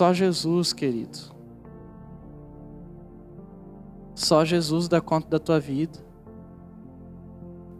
Só 0.00 0.14
Jesus, 0.14 0.72
querido. 0.72 1.18
Só 4.14 4.46
Jesus 4.46 4.88
dá 4.88 4.98
conta 4.98 5.28
da 5.28 5.38
tua 5.38 5.60
vida. 5.60 5.98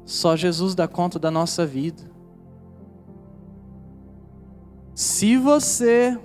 Só 0.04 0.36
Jesus 0.36 0.74
dá 0.74 0.86
conta 0.86 1.18
da 1.18 1.30
nossa 1.30 1.64
vida. 1.64 2.02
Se 4.94 5.38
você 5.38 6.20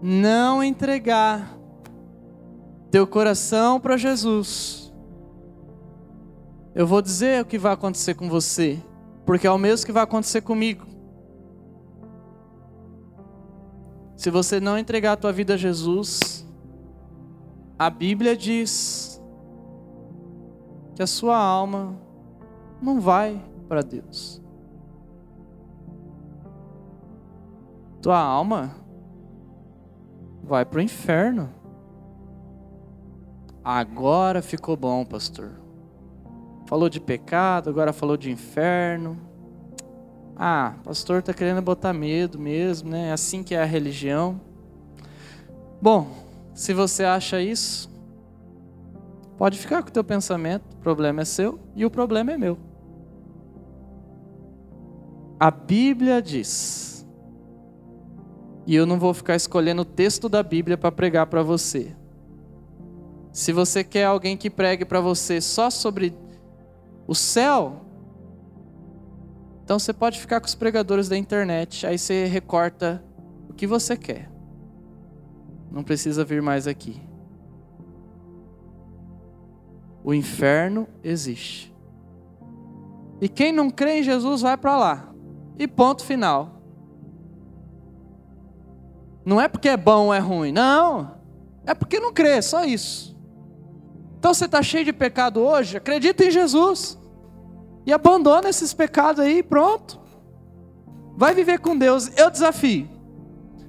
não 0.00 0.64
entregar 0.64 1.54
teu 2.90 3.06
coração 3.06 3.78
para 3.78 3.98
Jesus, 3.98 4.90
eu 6.74 6.86
vou 6.86 7.02
dizer 7.02 7.42
o 7.42 7.46
que 7.46 7.58
vai 7.58 7.74
acontecer 7.74 8.14
com 8.14 8.30
você, 8.30 8.82
porque 9.26 9.46
é 9.46 9.50
o 9.50 9.58
mesmo 9.58 9.84
que 9.84 9.92
vai 9.92 10.04
acontecer 10.04 10.40
comigo. 10.40 10.93
Se 14.24 14.30
você 14.30 14.58
não 14.58 14.78
entregar 14.78 15.12
a 15.12 15.16
tua 15.18 15.30
vida 15.30 15.52
a 15.52 15.56
Jesus, 15.58 16.48
a 17.78 17.90
Bíblia 17.90 18.34
diz 18.34 19.22
que 20.94 21.02
a 21.02 21.06
sua 21.06 21.36
alma 21.36 21.94
não 22.80 23.02
vai 23.02 23.38
para 23.68 23.82
Deus. 23.82 24.40
Tua 28.00 28.18
alma 28.18 28.74
vai 30.42 30.64
para 30.64 30.78
o 30.78 30.82
inferno. 30.82 31.50
Agora 33.62 34.40
ficou 34.40 34.74
bom, 34.74 35.04
pastor. 35.04 35.50
Falou 36.64 36.88
de 36.88 36.98
pecado, 36.98 37.68
agora 37.68 37.92
falou 37.92 38.16
de 38.16 38.30
inferno. 38.30 39.20
Ah, 40.36 40.74
pastor 40.82 41.20
está 41.20 41.32
querendo 41.32 41.62
botar 41.62 41.92
medo 41.92 42.38
mesmo, 42.38 42.90
né? 42.90 43.08
É 43.08 43.12
assim 43.12 43.42
que 43.42 43.54
é 43.54 43.62
a 43.62 43.64
religião. 43.64 44.40
Bom, 45.80 46.08
se 46.54 46.72
você 46.74 47.04
acha 47.04 47.40
isso, 47.40 47.90
pode 49.38 49.58
ficar 49.58 49.82
com 49.82 49.90
o 49.90 49.92
teu 49.92 50.02
pensamento. 50.02 50.64
O 50.74 50.78
problema 50.78 51.22
é 51.22 51.24
seu 51.24 51.58
e 51.76 51.84
o 51.84 51.90
problema 51.90 52.32
é 52.32 52.38
meu. 52.38 52.58
A 55.38 55.50
Bíblia 55.50 56.22
diz, 56.22 57.06
e 58.66 58.74
eu 58.74 58.86
não 58.86 58.98
vou 58.98 59.12
ficar 59.12 59.36
escolhendo 59.36 59.82
o 59.82 59.84
texto 59.84 60.28
da 60.28 60.42
Bíblia 60.42 60.78
para 60.78 60.90
pregar 60.90 61.26
para 61.26 61.42
você. 61.42 61.94
Se 63.32 63.52
você 63.52 63.84
quer 63.84 64.04
alguém 64.04 64.36
que 64.36 64.48
pregue 64.48 64.84
para 64.84 65.00
você 65.00 65.40
só 65.40 65.68
sobre 65.68 66.16
o 67.06 67.14
céu, 67.14 67.83
então 69.64 69.78
você 69.78 69.94
pode 69.94 70.20
ficar 70.20 70.40
com 70.40 70.46
os 70.46 70.54
pregadores 70.54 71.08
da 71.08 71.16
internet, 71.16 71.86
aí 71.86 71.96
você 71.96 72.26
recorta 72.26 73.02
o 73.48 73.54
que 73.54 73.66
você 73.66 73.96
quer. 73.96 74.30
Não 75.72 75.82
precisa 75.82 76.22
vir 76.22 76.42
mais 76.42 76.66
aqui. 76.66 77.00
O 80.04 80.12
inferno 80.12 80.86
existe. 81.02 81.74
E 83.22 83.28
quem 83.28 83.52
não 83.52 83.70
crê 83.70 84.00
em 84.00 84.02
Jesus 84.02 84.42
vai 84.42 84.54
para 84.54 84.76
lá. 84.76 85.14
E 85.58 85.66
ponto 85.66 86.04
final. 86.04 86.60
Não 89.24 89.40
é 89.40 89.48
porque 89.48 89.70
é 89.70 89.78
bom 89.78 90.06
ou 90.06 90.14
é 90.14 90.18
ruim, 90.18 90.52
não. 90.52 91.16
É 91.64 91.72
porque 91.72 91.98
não 91.98 92.12
crê, 92.12 92.42
só 92.42 92.66
isso. 92.66 93.18
Então 94.18 94.34
você 94.34 94.44
está 94.44 94.62
cheio 94.62 94.84
de 94.84 94.92
pecado 94.92 95.40
hoje, 95.40 95.78
acredita 95.78 96.22
em 96.22 96.30
Jesus. 96.30 96.98
E 97.86 97.92
abandona 97.92 98.48
esses 98.48 98.72
pecados 98.72 99.20
aí, 99.20 99.42
pronto. 99.42 100.00
Vai 101.16 101.34
viver 101.34 101.58
com 101.58 101.76
Deus. 101.76 102.10
Eu 102.16 102.30
desafio. 102.30 102.88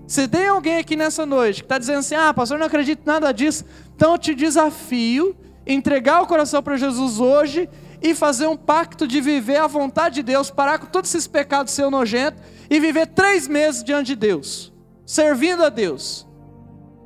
Se 0.07 0.27
tem 0.27 0.47
alguém 0.47 0.77
aqui 0.77 0.95
nessa 0.95 1.25
noite 1.25 1.61
que 1.61 1.65
está 1.65 1.77
dizendo 1.77 1.99
assim: 1.99 2.15
ah, 2.15 2.33
pastor, 2.33 2.57
não 2.57 2.67
acredito 2.67 3.01
em 3.01 3.07
nada 3.07 3.31
disso. 3.31 3.65
Então 3.95 4.13
eu 4.13 4.17
te 4.17 4.35
desafio 4.35 5.35
entregar 5.65 6.21
o 6.21 6.27
coração 6.27 6.61
para 6.61 6.77
Jesus 6.77 7.19
hoje 7.19 7.67
e 8.01 8.13
fazer 8.13 8.47
um 8.47 8.55
pacto 8.55 9.07
de 9.07 9.19
viver 9.19 9.57
a 9.57 9.67
vontade 9.67 10.15
de 10.15 10.23
Deus, 10.23 10.51
parar 10.51 10.77
com 10.77 10.85
todos 10.85 11.09
esses 11.09 11.27
pecados 11.27 11.73
seu 11.73 11.89
nojento 11.89 12.41
e 12.69 12.79
viver 12.79 13.07
três 13.07 13.47
meses 13.47 13.83
diante 13.83 14.07
de 14.07 14.15
Deus, 14.15 14.71
servindo 15.05 15.63
a 15.63 15.69
Deus, 15.69 16.27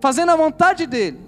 fazendo 0.02 0.32
a 0.32 0.36
vontade 0.36 0.86
dEle. 0.86 1.20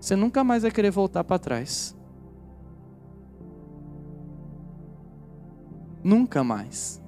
Você 0.00 0.16
nunca 0.16 0.42
mais 0.42 0.62
vai 0.62 0.70
querer 0.70 0.90
voltar 0.90 1.22
para 1.22 1.38
trás. 1.38 1.97
Nunca 6.02 6.44
mais. 6.44 7.02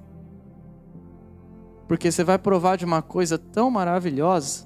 Porque 1.87 2.11
você 2.11 2.23
vai 2.23 2.37
provar 2.37 2.77
de 2.77 2.85
uma 2.85 3.01
coisa 3.01 3.37
tão 3.37 3.69
maravilhosa 3.69 4.65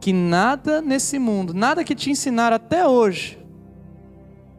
que 0.00 0.12
nada 0.12 0.82
nesse 0.82 1.18
mundo, 1.18 1.54
nada 1.54 1.82
que 1.82 1.94
te 1.94 2.10
ensinaram 2.10 2.56
até 2.56 2.86
hoje, 2.86 3.38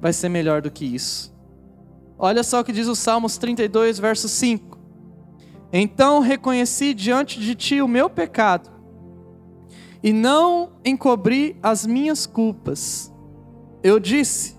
vai 0.01 0.11
ser 0.11 0.27
melhor 0.27 0.61
do 0.61 0.71
que 0.71 0.83
isso. 0.83 1.33
Olha 2.17 2.43
só 2.43 2.61
o 2.61 2.63
que 2.63 2.71
diz 2.71 2.87
o 2.87 2.95
Salmos 2.95 3.37
32, 3.37 3.99
verso 3.99 4.27
5. 4.27 4.77
Então 5.71 6.19
reconheci 6.19 6.93
diante 6.93 7.39
de 7.39 7.53
ti 7.53 7.81
o 7.81 7.87
meu 7.87 8.09
pecado, 8.09 8.71
e 10.01 10.11
não 10.11 10.71
encobri 10.83 11.57
as 11.61 11.85
minhas 11.85 12.25
culpas. 12.25 13.13
Eu 13.83 13.99
disse: 13.99 14.54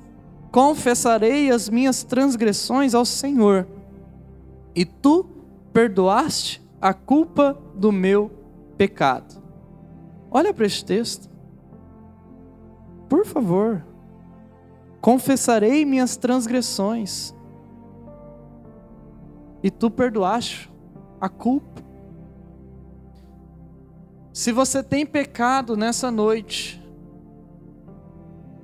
confessarei 0.56 1.50
as 1.50 1.68
minhas 1.68 2.02
transgressões 2.02 2.94
ao 2.94 3.04
Senhor, 3.04 3.68
e 4.74 4.86
tu 4.86 5.28
perdoaste 5.70 6.66
a 6.80 6.94
culpa 6.94 7.58
do 7.74 7.92
meu 7.92 8.30
pecado. 8.74 9.34
Olha 10.30 10.54
para 10.54 10.64
este 10.64 10.82
texto. 10.82 11.28
Por 13.06 13.26
favor. 13.26 13.84
Confessarei 14.98 15.84
minhas 15.84 16.16
transgressões. 16.16 17.34
E 19.62 19.70
tu 19.70 19.90
perdoaste 19.90 20.72
a 21.20 21.28
culpa. 21.28 21.82
Se 24.32 24.52
você 24.52 24.82
tem 24.82 25.04
pecado 25.04 25.76
nessa 25.76 26.10
noite, 26.10 26.82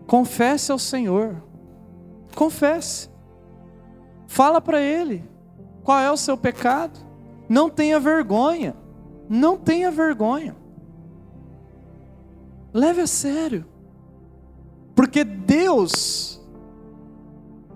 confesse 0.06 0.72
ao 0.72 0.78
Senhor 0.78 1.51
Confesse. 2.34 3.10
Fala 4.26 4.60
para 4.60 4.80
ele 4.80 5.28
qual 5.84 5.98
é 5.98 6.10
o 6.10 6.16
seu 6.16 6.36
pecado. 6.36 6.98
Não 7.48 7.68
tenha 7.68 8.00
vergonha. 8.00 8.74
Não 9.28 9.56
tenha 9.56 9.90
vergonha. 9.90 10.56
Leve 12.72 13.02
a 13.02 13.06
sério. 13.06 13.66
Porque 14.94 15.24
Deus, 15.24 16.40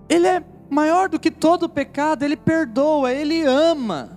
Ele 0.08 0.26
é 0.26 0.44
maior 0.70 1.08
do 1.08 1.18
que 1.18 1.30
todo 1.30 1.68
pecado, 1.68 2.22
Ele 2.22 2.36
perdoa, 2.36 3.12
Ele 3.12 3.42
ama 3.42 4.15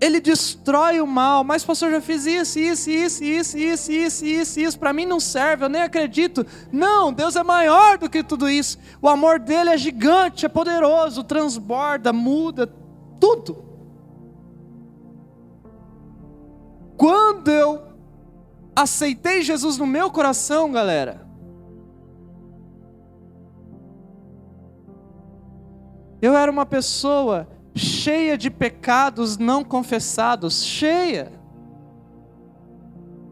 ele 0.00 0.18
destrói 0.18 1.00
o 1.00 1.06
mal. 1.06 1.44
Mas, 1.44 1.62
pastor, 1.62 1.88
eu 1.88 1.96
já 1.96 2.00
fiz 2.00 2.24
isso, 2.24 2.58
isso, 2.58 2.90
isso, 2.90 3.22
isso, 3.22 3.58
isso, 3.58 3.92
isso, 3.92 4.24
isso, 4.24 4.60
isso. 4.60 4.78
Para 4.78 4.92
mim 4.92 5.04
não 5.04 5.20
serve, 5.20 5.64
eu 5.64 5.68
nem 5.68 5.82
acredito. 5.82 6.46
Não, 6.72 7.12
Deus 7.12 7.36
é 7.36 7.42
maior 7.42 7.98
do 7.98 8.08
que 8.08 8.24
tudo 8.24 8.48
isso. 8.48 8.78
O 9.02 9.08
amor 9.08 9.38
dele 9.38 9.70
é 9.70 9.76
gigante, 9.76 10.46
é 10.46 10.48
poderoso, 10.48 11.22
transborda, 11.22 12.12
muda 12.12 12.66
tudo. 13.20 13.68
Quando 16.96 17.48
eu 17.48 17.82
aceitei 18.74 19.42
Jesus 19.42 19.76
no 19.76 19.86
meu 19.86 20.10
coração, 20.10 20.72
galera, 20.72 21.26
eu 26.22 26.36
era 26.36 26.50
uma 26.50 26.64
pessoa 26.64 27.48
cheia 27.74 28.36
de 28.36 28.50
pecados 28.50 29.38
não 29.38 29.64
confessados, 29.64 30.64
cheia. 30.64 31.32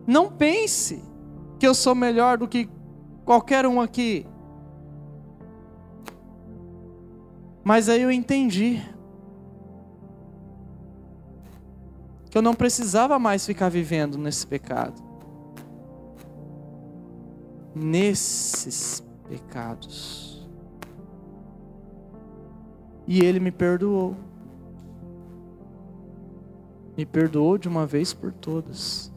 Não 0.06 0.30
pense 0.30 1.02
que 1.58 1.66
eu 1.66 1.74
sou 1.74 1.94
melhor 1.94 2.38
do 2.38 2.48
que 2.48 2.68
qualquer 3.24 3.66
um 3.66 3.80
aqui. 3.80 4.26
Mas 7.62 7.88
aí 7.88 8.00
eu 8.00 8.10
entendi 8.10 8.82
que 12.30 12.38
eu 12.38 12.42
não 12.42 12.54
precisava 12.54 13.18
mais 13.18 13.44
ficar 13.44 13.68
vivendo 13.68 14.16
nesse 14.16 14.46
pecado. 14.46 15.02
Nesses 17.74 19.02
pecados. 19.28 20.48
E 23.06 23.20
ele 23.20 23.40
me 23.40 23.50
perdoou 23.50 24.16
me 26.98 27.06
perdoou 27.06 27.56
de 27.56 27.68
uma 27.68 27.86
vez 27.86 28.12
por 28.12 28.32
todas. 28.32 29.12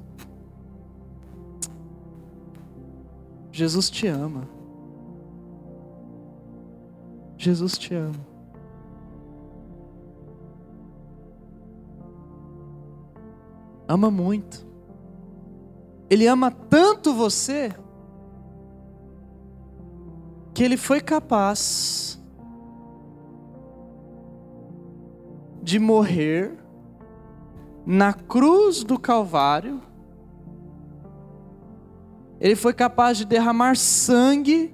Jesus 3.51 3.89
te 3.89 4.05
ama. 4.05 4.47
Jesus 7.35 7.79
te 7.79 7.95
ama. 7.95 8.23
Ama 13.87 14.11
muito. 14.11 14.63
Ele 16.07 16.27
ama 16.27 16.51
tanto 16.51 17.15
você 17.15 17.71
que 20.53 20.63
ele 20.63 20.77
foi 20.77 21.01
capaz 21.01 22.21
de 25.63 25.79
morrer 25.79 26.60
na 27.85 28.13
cruz 28.13 28.83
do 28.83 28.99
Calvário, 28.99 29.81
ele 32.39 32.55
foi 32.55 32.73
capaz 32.73 33.17
de 33.17 33.25
derramar 33.25 33.75
sangue, 33.75 34.73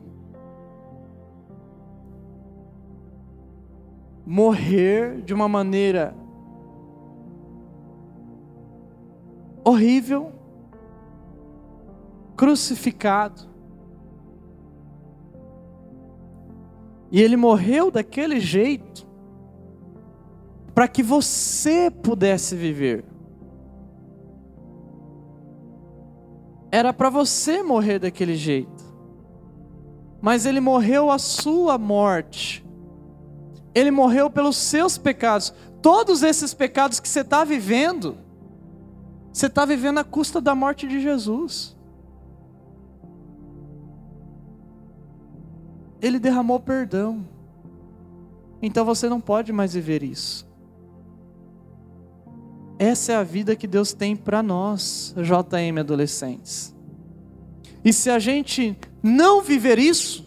morrer 4.26 5.22
de 5.22 5.34
uma 5.34 5.48
maneira 5.48 6.14
horrível, 9.64 10.32
crucificado. 12.36 13.48
E 17.10 17.22
ele 17.22 17.38
morreu 17.38 17.90
daquele 17.90 18.40
jeito 18.40 19.07
para 20.78 20.88
que 20.88 21.02
você 21.02 21.90
pudesse 21.90 22.56
viver. 22.56 23.04
Era 26.72 26.94
para 26.94 27.10
você 27.10 27.64
morrer 27.64 27.98
daquele 27.98 28.36
jeito. 28.36 28.86
Mas 30.22 30.46
ele 30.46 30.60
morreu 30.60 31.10
a 31.10 31.18
sua 31.18 31.80
morte. 31.80 32.64
Ele 33.74 33.90
morreu 33.90 34.30
pelos 34.30 34.56
seus 34.56 35.00
pecados. 35.00 35.52
Todos 35.82 36.22
esses 36.22 36.54
pecados 36.54 37.00
que 37.00 37.10
você 37.10 37.22
está 37.22 37.44
vivendo, 37.44 38.16
você 39.34 39.48
está 39.48 39.66
vivendo 39.66 39.98
à 39.98 40.04
custa 40.04 40.40
da 40.40 40.54
morte 40.54 40.88
de 40.88 41.02
Jesus. 41.02 41.76
Ele 46.00 46.20
derramou 46.20 46.60
perdão. 46.60 47.28
Então 48.62 48.86
você 48.86 49.10
não 49.10 49.20
pode 49.20 49.52
mais 49.52 49.74
viver 49.74 50.04
isso. 50.04 50.47
Essa 52.80 53.14
é 53.14 53.16
a 53.16 53.24
vida 53.24 53.56
que 53.56 53.66
Deus 53.66 53.94
tem 53.94 54.16
para 54.16 54.44
nós, 54.44 55.16
JM 55.18 55.80
adolescentes. 55.80 56.76
E 57.84 57.92
se 57.92 58.10
a 58.10 58.20
gente 58.20 58.78
não 59.02 59.42
viver 59.42 59.80
isso, 59.80 60.26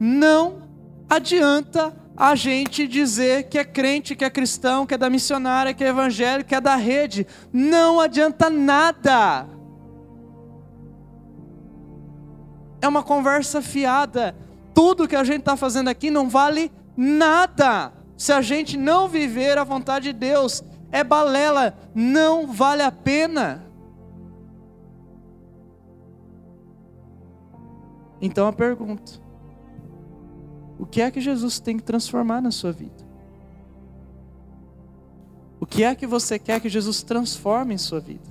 não 0.00 0.62
adianta 1.08 1.94
a 2.16 2.34
gente 2.34 2.86
dizer 2.86 3.44
que 3.44 3.58
é 3.58 3.64
crente, 3.64 4.16
que 4.16 4.24
é 4.24 4.30
cristão, 4.30 4.86
que 4.86 4.94
é 4.94 4.98
da 4.98 5.10
missionária, 5.10 5.74
que 5.74 5.84
é 5.84 5.88
evangélico, 5.88 6.48
que 6.48 6.54
é 6.54 6.60
da 6.60 6.76
rede. 6.76 7.26
Não 7.52 8.00
adianta 8.00 8.48
nada. 8.48 9.46
É 12.80 12.88
uma 12.88 13.02
conversa 13.02 13.60
fiada. 13.60 14.34
Tudo 14.74 15.06
que 15.06 15.16
a 15.16 15.24
gente 15.24 15.40
está 15.40 15.56
fazendo 15.56 15.88
aqui 15.88 16.10
não 16.10 16.28
vale 16.28 16.72
nada 16.96 17.92
se 18.16 18.32
a 18.32 18.40
gente 18.40 18.76
não 18.76 19.08
viver 19.08 19.58
a 19.58 19.64
vontade 19.64 20.12
de 20.12 20.18
Deus 20.18 20.62
é 20.92 21.02
balela, 21.02 21.74
não 21.94 22.46
vale 22.46 22.82
a 22.82 22.92
pena. 22.92 23.66
Então 28.20 28.46
a 28.46 28.52
pergunta: 28.52 29.12
o 30.78 30.84
que 30.86 31.00
é 31.00 31.10
que 31.10 31.20
Jesus 31.20 31.58
tem 31.58 31.78
que 31.78 31.82
transformar 31.82 32.42
na 32.42 32.50
sua 32.50 32.70
vida? 32.70 33.02
O 35.58 35.66
que 35.66 35.82
é 35.82 35.94
que 35.94 36.06
você 36.06 36.38
quer 36.38 36.60
que 36.60 36.68
Jesus 36.68 37.02
transforme 37.02 37.74
em 37.74 37.78
sua 37.78 38.00
vida? 38.00 38.30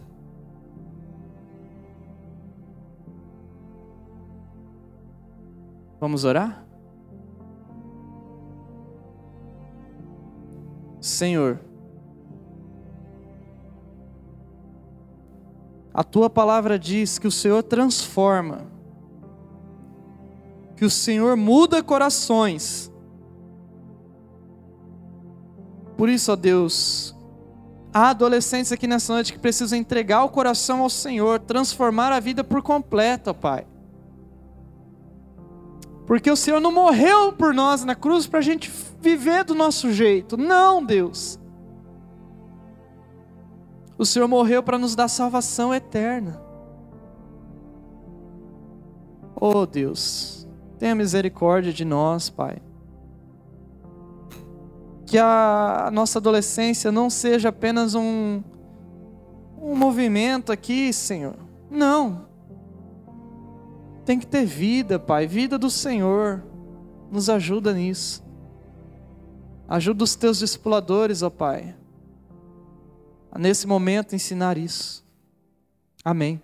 Vamos 5.99 6.23
orar? 6.25 6.65
Senhor, 10.99 11.59
A 15.93 16.03
tua 16.03 16.29
palavra 16.29 16.79
diz 16.79 17.19
que 17.19 17.27
o 17.27 17.31
Senhor 17.31 17.61
transforma, 17.63 18.65
que 20.77 20.85
o 20.85 20.89
Senhor 20.89 21.35
muda 21.35 21.83
corações. 21.83 22.91
Por 25.97 26.07
isso, 26.07 26.31
ó 26.31 26.35
Deus, 26.35 27.15
há 27.93 28.09
adolescentes 28.09 28.71
aqui 28.71 28.87
nessa 28.87 29.13
noite 29.13 29.33
que 29.33 29.39
precisam 29.39 29.77
entregar 29.77 30.23
o 30.23 30.29
coração 30.29 30.81
ao 30.81 30.89
Senhor, 30.89 31.39
transformar 31.39 32.13
a 32.13 32.19
vida 32.19 32.43
por 32.43 32.61
completo, 32.61 33.31
ó 33.31 33.33
Pai. 33.33 33.67
Porque 36.07 36.31
o 36.31 36.35
Senhor 36.35 36.59
não 36.59 36.71
morreu 36.71 37.33
por 37.33 37.53
nós 37.53 37.83
na 37.83 37.95
cruz 37.95 38.27
para 38.27 38.39
a 38.39 38.41
gente 38.41 38.71
viver 38.99 39.43
do 39.43 39.53
nosso 39.53 39.91
jeito. 39.91 40.37
Não, 40.37 40.83
Deus. 40.83 41.40
O 44.01 44.05
Senhor 44.05 44.27
morreu 44.27 44.63
para 44.63 44.79
nos 44.79 44.95
dar 44.95 45.07
salvação 45.07 45.71
eterna. 45.71 46.41
Oh 49.39 49.63
Deus, 49.67 50.47
tenha 50.79 50.95
misericórdia 50.95 51.71
de 51.71 51.85
nós, 51.85 52.27
Pai. 52.27 52.57
Que 55.05 55.19
a 55.19 55.91
nossa 55.93 56.17
adolescência 56.17 56.91
não 56.91 57.11
seja 57.11 57.49
apenas 57.49 57.93
um, 57.93 58.41
um 59.61 59.75
movimento 59.75 60.51
aqui, 60.51 60.91
Senhor. 60.91 61.35
Não. 61.69 62.25
Tem 64.03 64.17
que 64.17 64.25
ter 64.25 64.45
vida, 64.45 64.97
Pai, 64.97 65.27
vida 65.27 65.59
do 65.59 65.69
Senhor. 65.69 66.43
Nos 67.11 67.29
ajuda 67.29 67.71
nisso. 67.71 68.23
Ajuda 69.69 70.03
os 70.03 70.15
teus 70.15 70.39
discipuladores, 70.39 71.21
ó 71.21 71.29
Pai 71.29 71.75
nesse 73.37 73.67
momento 73.67 74.15
ensinar 74.15 74.57
isso. 74.57 75.03
Amém. 76.03 76.41